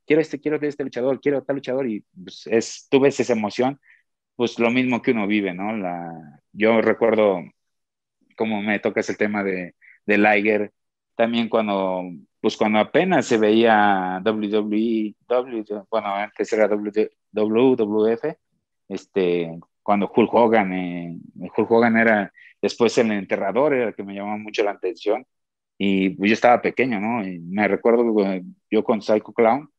quiero 0.08 0.22
este, 0.22 0.40
quiero 0.40 0.58
este 0.62 0.84
luchador, 0.84 1.20
quiero 1.22 1.44
tal 1.44 1.58
luchador 1.58 1.88
y 1.90 2.04
pues 2.24 2.48
es, 2.48 2.88
tú 2.90 3.02
ves 3.02 3.20
esa 3.20 3.34
emoción, 3.34 3.80
pues 4.36 4.58
lo 4.60 4.72
mismo 4.72 5.02
que 5.02 5.12
uno 5.12 5.28
vive, 5.28 5.54
¿no? 5.54 5.76
La, 5.78 6.42
yo 6.54 6.82
recuerdo 6.82 7.44
cómo 8.38 8.62
me 8.62 8.80
tocas 8.80 9.10
el 9.10 9.18
tema 9.18 9.44
de, 9.44 9.76
de 10.06 10.18
Liger, 10.18 10.72
también 11.16 11.50
cuando 11.50 12.04
pues 12.42 12.58
cuando 12.58 12.80
apenas 12.80 13.28
se 13.28 13.38
veía 13.38 14.22
WWE, 14.26 15.16
bueno, 15.90 16.16
antes 16.16 16.52
era 16.54 16.68
WWF, 16.68 18.24
este, 18.90 19.60
cuando 19.84 20.12
Hulk 20.14 20.34
Hogan, 20.34 20.74
eh, 20.74 21.18
Hulk 21.56 21.72
Hogan 21.72 21.98
era 21.98 22.34
después 22.62 22.98
el 22.98 23.12
enterrador, 23.12 23.74
era 23.74 23.90
el 23.90 23.96
que 23.96 24.04
me 24.04 24.14
llamaba 24.16 24.38
mucho 24.38 24.64
la 24.64 24.72
atención, 24.72 25.26
y 25.78 26.12
pues 26.12 26.30
yo 26.30 26.34
estaba 26.36 26.62
pequeño, 26.62 27.00
¿no? 27.00 27.28
Y 27.28 27.40
me 27.40 27.68
recuerdo 27.68 28.16
que 28.16 28.44
yo 28.70 28.84
con 28.84 29.02
Psycho 29.02 29.34
Clown 29.34 29.70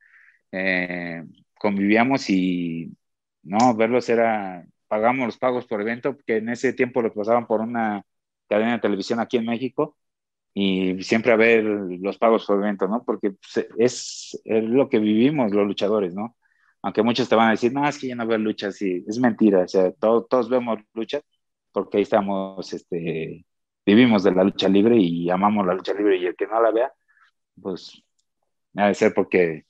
eh, 0.53 1.25
convivíamos 1.59 2.29
y, 2.31 2.93
no, 3.43 3.75
verlos 3.77 4.09
era, 4.09 4.67
pagamos 4.89 5.27
los 5.27 5.39
pagos 5.39 5.67
por 5.67 5.81
evento, 5.81 6.15
porque 6.15 6.39
en 6.39 6.49
ese 6.51 6.73
tiempo 6.73 7.03
los 7.03 7.13
pasaban 7.13 7.47
por 7.47 7.61
una 7.61 8.05
cadena 8.49 8.73
de 8.75 8.81
televisión 8.81 9.21
aquí 9.21 9.37
en 9.39 9.47
México, 9.47 9.97
y 10.55 11.03
siempre 11.03 11.33
a 11.33 11.37
ver 11.37 11.65
los 11.65 12.19
pagos 12.19 12.47
por 12.47 12.59
evento, 12.59 12.89
¿no? 12.89 13.05
Porque 13.05 13.33
pues, 13.33 13.67
es, 13.79 14.41
es, 14.45 14.65
lo 14.65 14.89
que 14.89 14.99
vivimos 14.99 15.53
los 15.53 15.67
luchadores, 15.67 16.15
¿no? 16.15 16.37
Aunque 16.83 17.03
muchos 17.03 17.29
te 17.29 17.37
van 17.37 17.49
a 17.49 17.53
decir, 17.53 17.73
no, 17.73 17.89
es 17.89 17.99
que 17.99 18.09
ya 18.09 18.17
no 18.17 18.27
veo 18.27 18.39
luchas, 18.39 18.81
y 18.83 19.05
es 19.07 19.19
mentira, 19.19 19.61
o 19.65 19.69
sea, 19.69 19.93
todos 19.93 20.49
vemos 20.51 20.81
luchas 20.95 21.23
porque 21.73 21.99
ahí 21.99 22.03
estamos, 22.03 22.73
este, 22.73 23.45
vivimos 23.85 24.23
de 24.25 24.33
la 24.33 24.45
lucha 24.45 24.69
libre 24.69 24.97
y 24.99 25.31
amamos 25.31 25.67
la 25.67 25.75
lucha 25.75 25.95
libre 25.95 26.19
y 26.19 26.27
el 26.27 26.37
que 26.37 26.47
no 26.47 26.61
la 26.63 26.71
vea, 26.71 26.93
pues 27.61 28.03
debe 28.73 28.95
ser 28.95 29.13
porque 29.15 29.67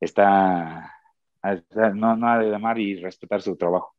está, 0.00 0.92
no, 1.94 2.16
no 2.16 2.28
ha 2.28 2.38
de 2.38 2.54
amar 2.54 2.78
y 2.78 2.96
respetar 2.96 3.42
su 3.42 3.56
trabajo 3.56 3.94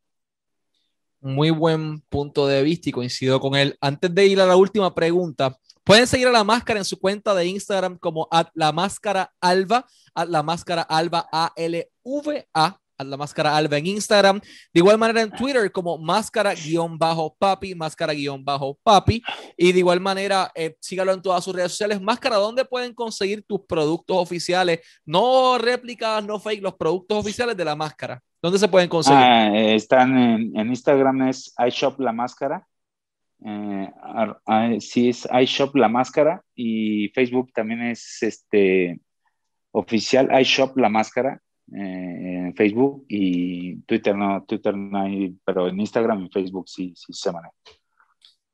muy 1.22 1.50
buen 1.50 2.00
punto 2.00 2.46
de 2.46 2.62
vista 2.62 2.88
y 2.88 2.92
coincido 2.92 3.40
con 3.40 3.54
él. 3.54 3.78
Antes 3.80 4.14
de 4.14 4.26
ir 4.26 4.40
a 4.40 4.46
la 4.46 4.56
última 4.56 4.94
pregunta, 4.94 5.56
pueden 5.84 6.06
seguir 6.06 6.26
a 6.26 6.32
la 6.32 6.44
máscara 6.44 6.80
en 6.80 6.84
su 6.84 6.98
cuenta 6.98 7.34
de 7.34 7.46
Instagram 7.46 7.96
como 7.96 8.28
la 8.54 8.72
máscara 8.72 9.32
alba, 9.40 9.86
la 10.26 10.42
máscara 10.42 10.82
alba 10.82 11.28
A-L-V-A, 11.32 12.80
la 13.04 13.16
máscara 13.16 13.56
alba 13.56 13.78
en 13.78 13.86
Instagram. 13.86 14.40
De 14.40 14.80
igual 14.80 14.98
manera 14.98 15.22
en 15.22 15.30
Twitter 15.30 15.70
como 15.72 15.98
máscara-papi, 15.98 17.74
máscara-papi. 17.74 19.22
Y 19.56 19.72
de 19.72 19.78
igual 19.78 20.00
manera, 20.00 20.50
eh, 20.54 20.76
sígalo 20.80 21.12
en 21.12 21.22
todas 21.22 21.44
sus 21.44 21.54
redes 21.54 21.72
sociales. 21.72 22.00
Máscara, 22.00 22.36
¿dónde 22.36 22.64
pueden 22.64 22.94
conseguir 22.94 23.44
tus 23.44 23.60
productos 23.66 24.16
oficiales? 24.16 24.80
No 25.04 25.58
réplicas, 25.58 26.24
no 26.24 26.38
fake, 26.38 26.62
los 26.62 26.74
productos 26.74 27.18
oficiales 27.18 27.56
de 27.56 27.64
la 27.64 27.76
máscara. 27.76 28.22
¿Dónde 28.42 28.58
se 28.58 28.66
pueden 28.66 28.88
conseguir? 28.88 29.20
Ah, 29.22 29.56
están 29.56 30.18
en, 30.18 30.68
Instagram, 30.68 31.28
es 31.28 31.54
iShop 31.64 32.00
La 32.00 32.12
Máscara. 32.12 32.66
Eh, 33.44 33.88
sí, 34.80 35.10
es 35.10 35.28
iShop 35.32 35.76
La 35.76 35.88
Máscara. 35.88 36.42
Y 36.54 37.08
Facebook 37.10 37.52
también 37.52 37.82
es 37.82 38.20
este 38.20 39.00
oficial 39.70 40.28
iShop 40.40 40.76
La 40.76 40.88
Máscara. 40.88 41.40
Eh, 41.74 42.46
en 42.46 42.54
Facebook 42.54 43.06
y 43.08 43.76
Twitter 43.82 44.14
no, 44.14 44.44
Twitter 44.44 44.76
no 44.76 45.00
hay, 45.00 45.34
pero 45.44 45.68
en 45.68 45.80
Instagram 45.80 46.24
y 46.24 46.30
Facebook 46.30 46.68
sí, 46.68 46.92
sí 46.96 47.12
se 47.12 47.32
maneja. 47.32 47.54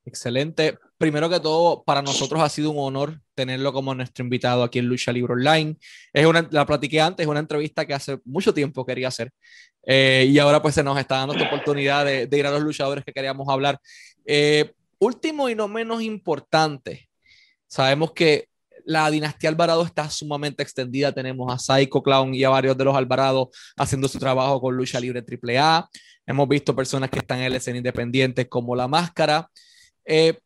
Excelente. 0.09 0.79
Primero 0.97 1.29
que 1.29 1.39
todo, 1.39 1.85
para 1.85 2.01
nosotros 2.01 2.41
ha 2.41 2.49
sido 2.49 2.71
un 2.71 2.79
honor 2.79 3.21
tenerlo 3.35 3.73
como 3.75 3.95
nuestro 3.95 4.25
invitado 4.25 4.63
aquí 4.63 4.79
en 4.79 4.87
Lucha 4.87 5.13
Libre 5.13 5.35
Online. 5.35 5.77
Es 6.13 6.27
una, 6.27 6.49
la 6.51 6.65
platiqué 6.65 7.01
antes, 7.01 7.25
es 7.25 7.31
una 7.31 7.41
entrevista 7.41 7.87
que 7.87 7.93
hace 7.93 8.19
mucho 8.25 8.55
tiempo 8.55 8.87
quería 8.87 9.09
hacer. 9.09 9.31
Eh, 9.87 10.27
y 10.31 10.39
ahora 10.39 10.63
pues 10.63 10.75
se 10.75 10.83
nos 10.83 10.99
está 10.99 11.17
dando 11.17 11.35
esta 11.35 11.47
oportunidad 11.47 12.05
de, 12.05 12.29
ir 12.33 12.47
a 12.47 12.51
los 12.51 12.63
luchadores 12.63 13.05
que 13.05 13.13
queríamos 13.13 13.49
hablar. 13.49 13.79
Eh, 14.25 14.73
último 14.99 15.49
y 15.49 15.55
no 15.55 15.69
menos 15.69 16.03
importante, 16.03 17.09
sabemos 17.67 18.13
que 18.13 18.48
la 18.89 19.11
dinastía 19.11 19.51
Alvarado 19.51 19.85
está 19.85 20.09
sumamente 20.09 20.63
extendida. 20.63 21.13
Tenemos 21.13 21.53
a 21.53 21.59
Psycho 21.59 22.03
Clown 22.03 22.35
y 22.35 22.43
a 22.45 22.49
varios 22.49 22.77
de 22.77 22.85
los 22.85 22.97
Alvarado 22.97 23.51
haciendo 23.77 24.09
su 24.09 24.19
trabajo 24.19 24.63
con 24.63 24.75
Lucha 24.75 24.99
Libre 24.99 25.23
AAA. 25.23 25.91
Hemos 26.27 26.49
visto 26.49 26.75
personas 26.75 27.11
que 27.11 27.19
están 27.19 27.41
en 27.41 27.45
el 27.45 27.55
escena 27.55 27.77
independiente 27.77 28.49
como 28.49 28.75
La 28.75 28.89
Máscara. 28.89 29.51
Eh, 30.07 30.39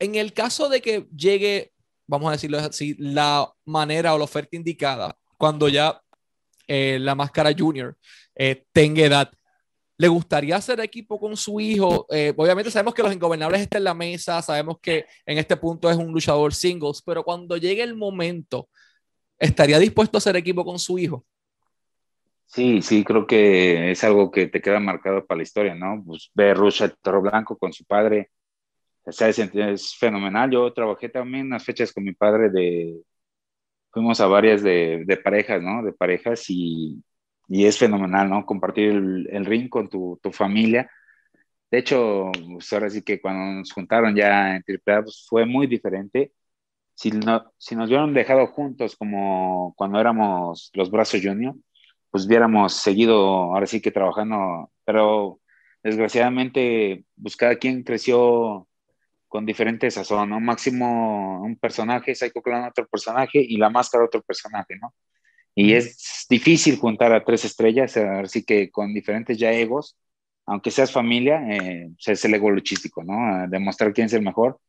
en 0.00 0.16
el 0.16 0.32
caso 0.32 0.68
de 0.68 0.82
que 0.82 1.06
llegue, 1.16 1.70
vamos 2.08 2.28
a 2.28 2.32
decirlo 2.32 2.58
así, 2.58 2.96
la 2.98 3.48
manera 3.64 4.14
o 4.14 4.18
la 4.18 4.24
oferta 4.24 4.56
indicada, 4.56 5.16
cuando 5.38 5.68
ya 5.68 6.02
eh, 6.66 6.98
la 7.00 7.14
máscara 7.14 7.54
junior 7.56 7.96
eh, 8.34 8.64
tenga 8.72 9.04
edad, 9.04 9.32
¿le 9.98 10.08
gustaría 10.08 10.56
hacer 10.56 10.80
equipo 10.80 11.18
con 11.18 11.36
su 11.36 11.60
hijo? 11.60 12.06
obviamente 12.36 12.70
sabemos 12.70 12.94
que 12.94 13.02
los 13.02 13.12
ingobernables 13.12 13.62
están 13.62 13.78
en 13.78 13.84
la 13.84 13.94
mesa, 13.94 14.42
sabemos 14.42 14.78
que 14.80 15.06
en 15.24 15.38
este 15.38 15.56
punto 15.56 15.90
es 15.90 15.96
un 15.96 16.12
luchador 16.12 16.54
singles, 16.54 17.02
pero 17.04 17.22
cuando 17.24 17.56
llegue 17.56 17.82
el 17.82 17.94
momento, 17.94 18.68
¿estaría 19.38 19.78
dispuesto 19.78 20.16
a 20.16 20.20
hacer 20.20 20.36
equipo 20.36 20.64
con 20.64 20.78
su 20.78 20.98
hijo? 20.98 21.24
Sí, 22.46 22.80
sí, 22.80 23.04
creo 23.04 23.26
que 23.26 23.90
es 23.90 24.04
algo 24.04 24.30
que 24.30 24.46
te 24.46 24.60
queda 24.60 24.78
marcado 24.78 25.26
para 25.26 25.38
la 25.38 25.42
historia, 25.42 25.74
¿no? 25.74 26.02
Pues 26.06 26.30
ver 26.34 26.56
Rusha 26.56 26.88
Toro 26.88 27.20
Blanco 27.20 27.58
con 27.58 27.72
su 27.72 27.84
padre, 27.84 28.30
es, 29.06 29.96
fenomenal. 29.96 30.50
Yo 30.50 30.72
trabajé 30.72 31.08
también 31.08 31.46
unas 31.46 31.64
fechas 31.64 31.92
con 31.92 32.04
mi 32.04 32.12
padre 32.12 32.50
de, 32.50 32.96
fuimos 33.90 34.20
a 34.20 34.26
varias 34.26 34.62
de, 34.62 35.04
de 35.06 35.16
parejas, 35.16 35.62
¿no? 35.62 35.82
De 35.82 35.92
parejas 35.92 36.44
y, 36.48 37.02
y, 37.48 37.66
es 37.66 37.78
fenomenal, 37.78 38.30
¿no? 38.30 38.46
Compartir 38.46 38.90
el, 38.90 39.46
ring 39.46 39.68
con 39.68 39.88
tu, 39.88 40.18
tu, 40.22 40.32
familia. 40.32 40.90
De 41.70 41.78
hecho, 41.78 42.30
pues 42.52 42.72
ahora 42.72 42.90
sí 42.90 43.02
que 43.02 43.20
cuando 43.20 43.60
nos 43.60 43.72
juntaron 43.72 44.14
ya 44.16 44.56
en 44.56 44.64
AAA, 44.66 45.02
pues 45.02 45.26
fue 45.28 45.46
muy 45.46 45.66
diferente. 45.66 46.32
Si, 46.94 47.10
no, 47.10 47.52
si 47.58 47.76
nos 47.76 47.88
hubieran 47.88 48.14
dejado 48.14 48.46
juntos 48.48 48.96
como 48.96 49.74
cuando 49.76 50.00
éramos 50.00 50.70
los 50.74 50.90
Brazos 50.90 51.20
Junior, 51.22 51.54
pues 52.10 52.26
hubiéramos 52.26 52.74
seguido 52.74 53.16
ahora 53.54 53.66
sí 53.66 53.80
que 53.82 53.90
trabajando, 53.90 54.70
pero 54.84 55.40
desgraciadamente, 55.82 57.04
pues 57.20 57.36
cada 57.36 57.56
quien 57.56 57.82
creció 57.84 58.68
con 59.28 59.46
diferentes 59.46 59.94
sazón, 59.94 60.30
¿no? 60.30 60.40
Máximo 60.40 61.42
un 61.42 61.56
personaje, 61.56 62.14
Psycho 62.14 62.42
Clown 62.42 62.64
otro 62.64 62.86
personaje 62.88 63.40
y 63.40 63.56
la 63.58 63.70
máscara 63.70 64.04
otro 64.04 64.22
personaje, 64.22 64.76
¿no? 64.80 64.94
Y 65.56 65.74
es 65.74 66.26
difícil 66.30 66.78
juntar 66.78 67.12
a 67.12 67.24
tres 67.24 67.44
estrellas, 67.44 67.96
así 67.96 68.44
que 68.44 68.70
con 68.70 68.94
diferentes 68.94 69.38
ya 69.38 69.52
egos, 69.52 69.96
aunque 70.46 70.70
seas 70.70 70.92
familia, 70.92 71.42
eh, 71.50 71.90
es 72.06 72.24
el 72.24 72.34
ego 72.34 72.50
luchístico, 72.50 73.02
¿no? 73.04 73.48
demostrar 73.48 73.92
quién 73.92 74.06
es 74.06 74.12
el 74.14 74.22
mejor. 74.22 74.60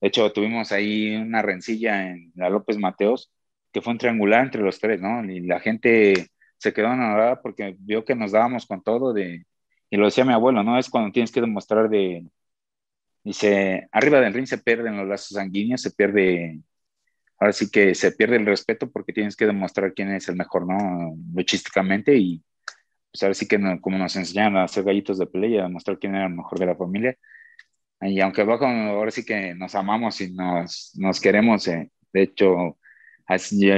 De 0.00 0.08
hecho, 0.08 0.32
tuvimos 0.32 0.72
ahí 0.72 1.16
una 1.16 1.42
rencilla 1.42 2.10
en 2.10 2.32
la 2.36 2.50
López 2.50 2.78
Mateos, 2.78 3.32
que 3.72 3.82
fue 3.82 3.92
un 3.92 3.98
triangular 3.98 4.44
entre 4.44 4.62
los 4.62 4.80
tres, 4.80 5.00
¿no? 5.00 5.24
Y 5.24 5.40
la 5.40 5.60
gente 5.60 6.28
se 6.58 6.72
quedó 6.72 6.88
enamorada 6.92 7.42
porque 7.42 7.76
vio 7.80 8.04
que 8.04 8.14
nos 8.14 8.32
dábamos 8.32 8.66
con 8.66 8.82
todo 8.82 9.12
de, 9.12 9.46
y 9.90 9.96
lo 9.96 10.06
decía 10.06 10.24
mi 10.24 10.32
abuelo, 10.32 10.62
¿no? 10.62 10.78
Es 10.78 10.90
cuando 10.90 11.12
tienes 11.12 11.32
que 11.32 11.40
demostrar 11.40 11.88
de, 11.90 12.26
dice, 13.24 13.88
arriba 13.92 14.20
del 14.20 14.34
ring 14.34 14.46
se 14.46 14.58
pierden 14.58 14.96
los 14.96 15.08
lazos 15.08 15.36
sanguíneos, 15.36 15.82
se 15.82 15.90
pierde, 15.90 16.60
ahora 17.38 17.52
sí 17.52 17.70
que 17.70 17.94
se 17.94 18.12
pierde 18.12 18.36
el 18.36 18.46
respeto 18.46 18.90
porque 18.90 19.12
tienes 19.12 19.36
que 19.36 19.46
demostrar 19.46 19.94
quién 19.94 20.12
es 20.14 20.28
el 20.28 20.36
mejor, 20.36 20.66
¿no? 20.66 21.14
Luchísticamente 21.34 22.16
y 22.16 22.42
pues 23.10 23.22
ahora 23.22 23.34
sí 23.34 23.48
que 23.48 23.58
como 23.80 23.98
nos 23.98 24.16
enseñaron 24.16 24.56
a 24.58 24.64
hacer 24.64 24.84
gallitos 24.84 25.18
de 25.18 25.26
pelea 25.26 25.62
a 25.62 25.68
demostrar 25.68 25.98
quién 25.98 26.14
era 26.14 26.26
el 26.26 26.34
mejor 26.34 26.58
de 26.58 26.66
la 26.66 26.76
familia. 26.76 27.16
Y 28.00 28.20
aunque 28.20 28.44
bajo, 28.44 28.66
ahora 28.66 29.10
sí 29.10 29.24
que 29.24 29.54
nos 29.54 29.74
amamos 29.74 30.20
y 30.20 30.32
nos, 30.32 30.92
nos 30.96 31.20
queremos, 31.20 31.66
eh, 31.68 31.90
de 32.12 32.22
hecho, 32.22 32.78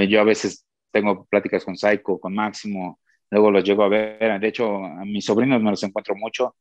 yo, 0.08 0.20
a 0.20 0.24
veces 0.24 0.66
tengo 0.90 1.24
pláticas 1.26 1.64
con 1.64 1.76
Psycho, 1.76 2.18
con 2.18 2.34
Máximo, 2.34 3.00
luego 3.30 3.50
los 3.50 3.64
llego 3.64 3.84
a 3.84 3.88
ver. 3.88 4.40
De 4.40 4.48
hecho, 4.48 4.84
a 4.84 5.04
mis 5.04 5.24
sobrinos 5.24 5.62
me 5.62 5.70
los 5.70 5.82
encuentro 5.82 6.14
mucho, 6.16 6.56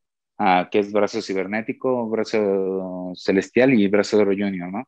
que 0.71 0.79
es 0.79 0.91
brazo 0.91 1.21
cibernético, 1.21 2.07
brazo 2.10 3.13
celestial 3.15 3.73
y 3.73 3.88
brazo 3.88 4.17
de 4.17 4.23
oro 4.23 4.31
junior, 4.33 4.71
¿no? 4.71 4.88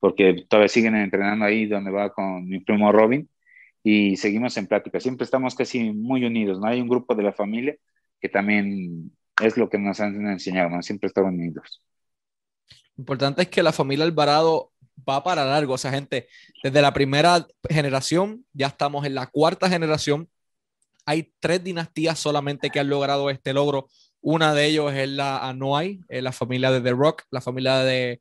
Porque 0.00 0.44
todavía 0.48 0.68
siguen 0.68 0.96
entrenando 0.96 1.44
ahí 1.44 1.66
donde 1.66 1.90
va 1.90 2.12
con 2.12 2.48
mi 2.48 2.60
primo 2.60 2.90
Robin 2.90 3.28
y 3.82 4.16
seguimos 4.16 4.56
en 4.56 4.66
plática. 4.66 4.98
Siempre 4.98 5.24
estamos 5.24 5.54
casi 5.54 5.92
muy 5.92 6.24
unidos, 6.24 6.58
¿no? 6.58 6.66
Hay 6.66 6.80
un 6.80 6.88
grupo 6.88 7.14
de 7.14 7.22
la 7.22 7.32
familia 7.32 7.76
que 8.20 8.28
también 8.28 9.12
es 9.40 9.56
lo 9.56 9.68
que 9.68 9.78
nos 9.78 10.00
han 10.00 10.26
enseñado, 10.26 10.70
¿no? 10.70 10.82
Siempre 10.82 11.06
estamos 11.06 11.32
unidos. 11.32 11.82
Importante 12.96 13.42
es 13.42 13.48
que 13.48 13.62
la 13.62 13.72
familia 13.72 14.04
Alvarado 14.04 14.72
va 15.08 15.22
para 15.22 15.44
largo, 15.44 15.74
o 15.74 15.78
sea, 15.78 15.90
gente, 15.90 16.28
desde 16.62 16.82
la 16.82 16.92
primera 16.92 17.46
generación, 17.68 18.44
ya 18.52 18.66
estamos 18.66 19.06
en 19.06 19.14
la 19.14 19.26
cuarta 19.26 19.70
generación, 19.70 20.28
hay 21.06 21.32
tres 21.40 21.64
dinastías 21.64 22.18
solamente 22.18 22.70
que 22.70 22.80
han 22.80 22.88
logrado 22.88 23.30
este 23.30 23.52
logro. 23.54 23.88
Una 24.20 24.52
de 24.54 24.66
ellos 24.66 24.92
es 24.92 25.08
la 25.08 25.48
Anoa'i, 25.48 26.00
la 26.08 26.32
familia 26.32 26.70
de 26.70 26.82
The 26.82 26.90
Rock, 26.90 27.22
la 27.30 27.40
familia 27.40 27.78
de 27.78 28.20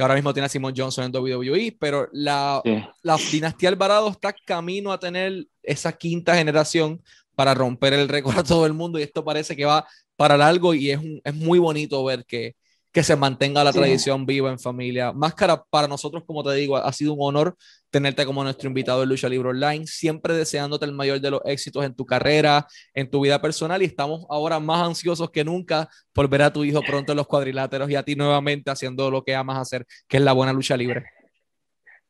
que 0.00 0.04
ahora 0.04 0.14
mismo 0.14 0.32
tiene 0.32 0.46
a 0.46 0.48
Simon 0.48 0.72
Johnson 0.74 1.04
en 1.04 1.14
WWE, 1.14 1.76
pero 1.78 2.08
la, 2.12 2.62
la 3.02 3.18
dinastía 3.30 3.68
Alvarado 3.68 4.08
está 4.08 4.34
camino 4.46 4.92
a 4.92 4.98
tener 4.98 5.46
esa 5.62 5.92
quinta 5.92 6.34
generación 6.34 7.02
para 7.34 7.52
romper 7.52 7.92
el 7.92 8.08
récord 8.08 8.38
a 8.38 8.42
todo 8.42 8.64
el 8.64 8.72
mundo 8.72 8.98
y 8.98 9.02
esto 9.02 9.22
parece 9.22 9.54
que 9.54 9.66
va 9.66 9.86
para 10.16 10.38
largo 10.38 10.72
y 10.72 10.90
es, 10.90 11.00
es 11.22 11.34
muy 11.34 11.58
bonito 11.58 12.02
ver 12.02 12.24
que, 12.24 12.56
que 12.92 13.04
se 13.04 13.14
mantenga 13.14 13.62
la 13.62 13.72
tradición 13.72 14.26
viva 14.26 14.50
en 14.50 14.58
familia. 14.58 15.12
Máscara, 15.12 15.62
para 15.70 15.86
nosotros, 15.86 16.24
como 16.26 16.42
te 16.42 16.52
digo, 16.54 16.76
ha 16.76 16.92
sido 16.92 17.14
un 17.14 17.18
honor 17.20 17.56
tenerte 17.88 18.26
como 18.26 18.42
nuestro 18.42 18.68
invitado 18.68 19.02
en 19.02 19.08
Lucha 19.08 19.28
Libre 19.28 19.50
Online, 19.50 19.86
siempre 19.86 20.34
deseándote 20.34 20.86
el 20.86 20.92
mayor 20.92 21.20
de 21.20 21.30
los 21.30 21.40
éxitos 21.44 21.84
en 21.84 21.94
tu 21.94 22.04
carrera, 22.04 22.66
en 22.92 23.08
tu 23.08 23.20
vida 23.20 23.40
personal 23.40 23.82
y 23.82 23.84
estamos 23.84 24.26
ahora 24.28 24.58
más 24.58 24.86
ansiosos 24.86 25.30
que 25.30 25.44
nunca 25.44 25.88
por 26.12 26.28
ver 26.28 26.42
a 26.42 26.52
tu 26.52 26.64
hijo 26.64 26.82
pronto 26.82 27.12
en 27.12 27.16
los 27.16 27.26
cuadriláteros 27.26 27.88
y 27.90 27.94
a 27.94 28.02
ti 28.02 28.16
nuevamente 28.16 28.70
haciendo 28.70 29.10
lo 29.10 29.22
que 29.22 29.34
amas 29.34 29.58
hacer, 29.58 29.86
que 30.08 30.16
es 30.16 30.22
la 30.22 30.32
buena 30.32 30.52
lucha 30.52 30.76
libre. 30.76 31.04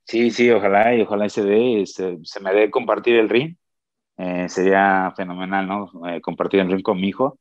Sí, 0.05 0.31
sí, 0.31 0.51
ojalá 0.51 0.95
y 0.95 1.03
ojalá 1.03 1.29
se 1.29 1.45
dé, 1.45 1.85
se, 1.87 2.41
me 2.41 2.53
dé 2.55 2.71
compartir 2.71 3.17
el 3.17 3.29
ring. 3.29 3.55
Eh, 4.17 4.49
sería 4.49 5.13
fenomenal, 5.17 5.67
¿no? 5.67 5.91
Eh, 6.09 6.21
compartir 6.21 6.61
el 6.61 6.71
ring 6.71 6.83
con 6.83 7.01
mi 7.01 7.09
hijo 7.09 7.39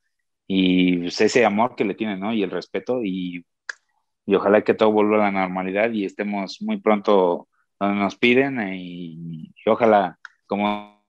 y 0.51 0.97
pues, 0.97 1.21
ese 1.21 1.45
amor 1.45 1.75
que 1.75 1.85
le 1.85 1.95
tienen, 1.95 2.19
¿no? 2.19 2.33
Y 2.33 2.43
el 2.43 2.51
respeto 2.51 3.03
y, 3.03 3.45
y, 4.25 4.35
ojalá 4.35 4.63
que 4.63 4.73
todo 4.73 4.91
vuelva 4.91 5.17
a 5.17 5.31
la 5.31 5.41
normalidad 5.41 5.91
y 5.91 6.05
estemos 6.05 6.57
muy 6.61 6.81
pronto 6.81 7.47
donde 7.79 7.99
nos 8.01 8.17
piden 8.17 8.59
y, 8.73 9.53
ojalá, 9.67 10.19
como 10.47 11.05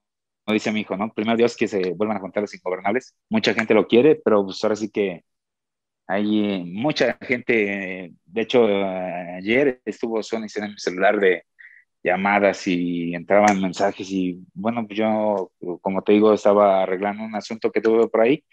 dice 0.47 0.73
mi 0.73 0.81
hijo, 0.81 0.97
¿no? 0.97 1.13
Primero 1.15 1.39
Dios 1.39 1.57
que 1.57 1.69
se 1.69 1.93
vuelvan 1.95 2.19
a 2.19 2.21
contar 2.21 2.43
los 2.43 2.55
ingobernables. 2.55 3.17
Mucha 3.31 3.55
gente 3.55 3.75
lo 3.75 3.87
quiere, 3.89 4.17
pero 4.17 4.45
pues 4.45 4.63
ahora 4.65 4.77
sí 4.77 4.91
que 4.91 5.25
hay 6.07 6.65
mucha 6.65 7.17
gente, 7.23 8.13
de 8.27 8.43
hecho 8.43 8.67
ayer 8.67 9.81
estuvo 9.85 10.23
Sony 10.23 10.47
en 10.57 10.73
mi 10.73 10.79
celular 10.79 11.19
de 11.21 11.45
llamadas 12.03 12.67
y 12.67 13.15
entraban 13.15 13.61
mensajes 13.61 14.11
y 14.11 14.39
bueno, 14.55 14.87
pues 14.87 14.99
yo, 14.99 15.53
como 15.83 16.03
te 16.03 16.13
digo, 16.13 16.33
estaba 16.35 16.83
arreglando 16.83 17.25
un 17.25 17.35
asunto 17.37 17.71
que 17.73 17.81
tuve 17.81 18.09
por 18.09 18.23
ahí 18.23 18.45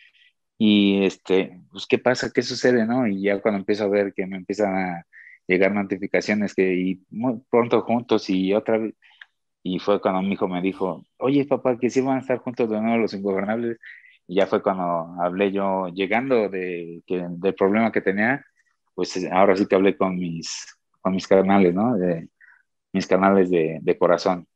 y 0.57 1.05
este, 1.05 1.59
pues, 1.71 1.85
¿qué 1.87 1.99
pasa? 1.99 2.31
¿Qué 2.33 2.41
sucede? 2.41 2.85
¿No? 2.85 3.07
Y 3.07 3.21
ya 3.23 3.41
cuando 3.41 3.59
empiezo 3.59 3.85
a 3.85 3.89
ver 3.89 4.13
que 4.13 4.25
me 4.25 4.37
empiezan 4.37 4.75
a 4.75 5.07
llegar 5.47 5.73
notificaciones 5.73 6.53
que 6.55 6.73
y 6.75 7.05
muy 7.09 7.41
pronto 7.49 7.81
juntos 7.83 8.29
y 8.29 8.53
otra 8.53 8.77
vez, 8.79 8.95
y 9.63 9.79
fue 9.79 10.01
cuando 10.01 10.21
mi 10.21 10.33
hijo 10.33 10.47
me 10.47 10.61
dijo, 10.61 11.05
oye 11.17 11.45
papá, 11.45 11.77
que 11.77 11.89
sí 11.89 12.01
van 12.01 12.17
a 12.17 12.21
estar 12.21 12.39
juntos 12.39 12.69
de 12.69 12.81
nuevo 12.81 12.97
los 12.99 13.13
ingobernables, 13.13 13.77
y 14.27 14.35
ya 14.35 14.47
fue 14.47 14.61
cuando 14.63 15.15
hablé 15.21 15.51
yo, 15.51 15.87
llegando 15.89 16.49
de, 16.49 17.03
que, 17.07 17.25
del 17.29 17.55
problema 17.55 17.91
que 17.91 18.01
tenía, 18.01 18.45
pues 18.95 19.17
ahora 19.31 19.55
sí 19.55 19.65
que 19.67 19.75
hablé 19.75 19.97
con 19.97 20.15
mis, 20.15 20.67
con 21.01 21.13
mis 21.13 21.27
canales, 21.27 21.73
¿no? 21.73 21.95
De, 21.97 22.29
mis 22.93 23.07
canales 23.07 23.49
de, 23.49 23.79
de 23.81 23.97
corazón. 23.97 24.47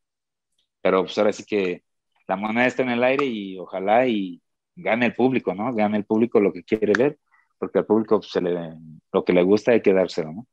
Pero 0.82 1.04
pues 1.04 1.18
ahora 1.18 1.34
sí 1.34 1.46
que 1.46 1.84
la 2.28 2.36
moneda 2.36 2.66
está 2.68 2.84
en 2.84 2.90
el 2.90 3.04
aire 3.04 3.26
y 3.26 3.58
ojalá 3.60 4.08
y 4.08 4.42
gane 4.76 5.08
el 5.08 5.14
público, 5.14 5.54
¿no? 5.54 5.74
Gane 5.74 5.98
el 5.98 6.06
público 6.06 6.40
lo 6.40 6.54
que 6.54 6.64
quiere 6.64 6.94
ver, 6.98 7.18
porque 7.58 7.80
al 7.80 7.86
público 7.86 8.22
se 8.22 8.42
le, 8.42 8.74
lo 9.12 9.24
que 9.24 9.34
le 9.34 9.44
gusta 9.44 9.72
hay 9.72 9.82
que 9.82 9.94
dárselo, 9.94 10.32
¿no? 10.34 10.48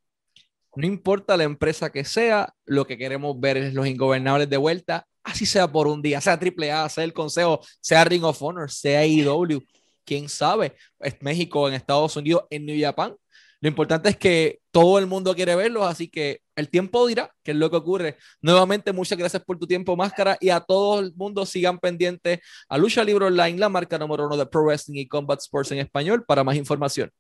No 0.76 0.86
importa 0.86 1.36
la 1.36 1.44
empresa 1.44 1.90
que 1.90 2.04
sea, 2.04 2.54
lo 2.64 2.86
que 2.86 2.98
queremos 2.98 3.38
ver 3.40 3.56
es 3.56 3.74
los 3.74 3.86
ingobernables 3.86 4.48
de 4.48 4.58
vuelta, 4.58 5.06
así 5.24 5.44
sea 5.44 5.66
por 5.66 5.88
un 5.88 6.02
día, 6.02 6.20
sea 6.20 6.38
AAA, 6.38 6.88
sea 6.88 7.04
el 7.04 7.12
Consejo, 7.12 7.60
sea 7.80 8.04
Ring 8.04 8.24
of 8.24 8.40
Honor, 8.42 8.70
sea 8.70 9.04
IW, 9.04 9.60
quién 10.04 10.28
sabe, 10.28 10.76
es 11.00 11.16
México, 11.20 11.68
en 11.68 11.74
Estados 11.74 12.16
Unidos, 12.16 12.44
en 12.50 12.66
New 12.66 12.80
Japan, 12.80 13.16
lo 13.60 13.68
importante 13.68 14.08
es 14.08 14.16
que 14.16 14.60
todo 14.70 14.98
el 14.98 15.06
mundo 15.06 15.34
quiere 15.34 15.56
verlos, 15.56 15.84
así 15.84 16.08
que 16.08 16.42
el 16.58 16.68
tiempo 16.68 17.06
dirá 17.06 17.32
qué 17.42 17.52
es 17.52 17.56
lo 17.56 17.70
que 17.70 17.76
ocurre. 17.76 18.16
Nuevamente, 18.42 18.92
muchas 18.92 19.16
gracias 19.16 19.42
por 19.44 19.58
tu 19.58 19.66
tiempo, 19.66 19.96
Máscara, 19.96 20.36
y 20.40 20.50
a 20.50 20.60
todo 20.60 21.00
el 21.00 21.14
mundo 21.14 21.46
sigan 21.46 21.78
pendientes 21.78 22.40
a 22.68 22.76
Lucha 22.76 23.04
Libre 23.04 23.26
Online, 23.26 23.58
la 23.58 23.68
marca 23.68 23.96
número 23.96 24.26
uno 24.26 24.36
de 24.36 24.46
Pro 24.46 24.64
Wrestling 24.64 24.98
y 24.98 25.06
Combat 25.08 25.40
Sports 25.40 25.70
en 25.72 25.78
español, 25.78 26.24
para 26.26 26.42
más 26.42 26.56
información. 26.56 27.10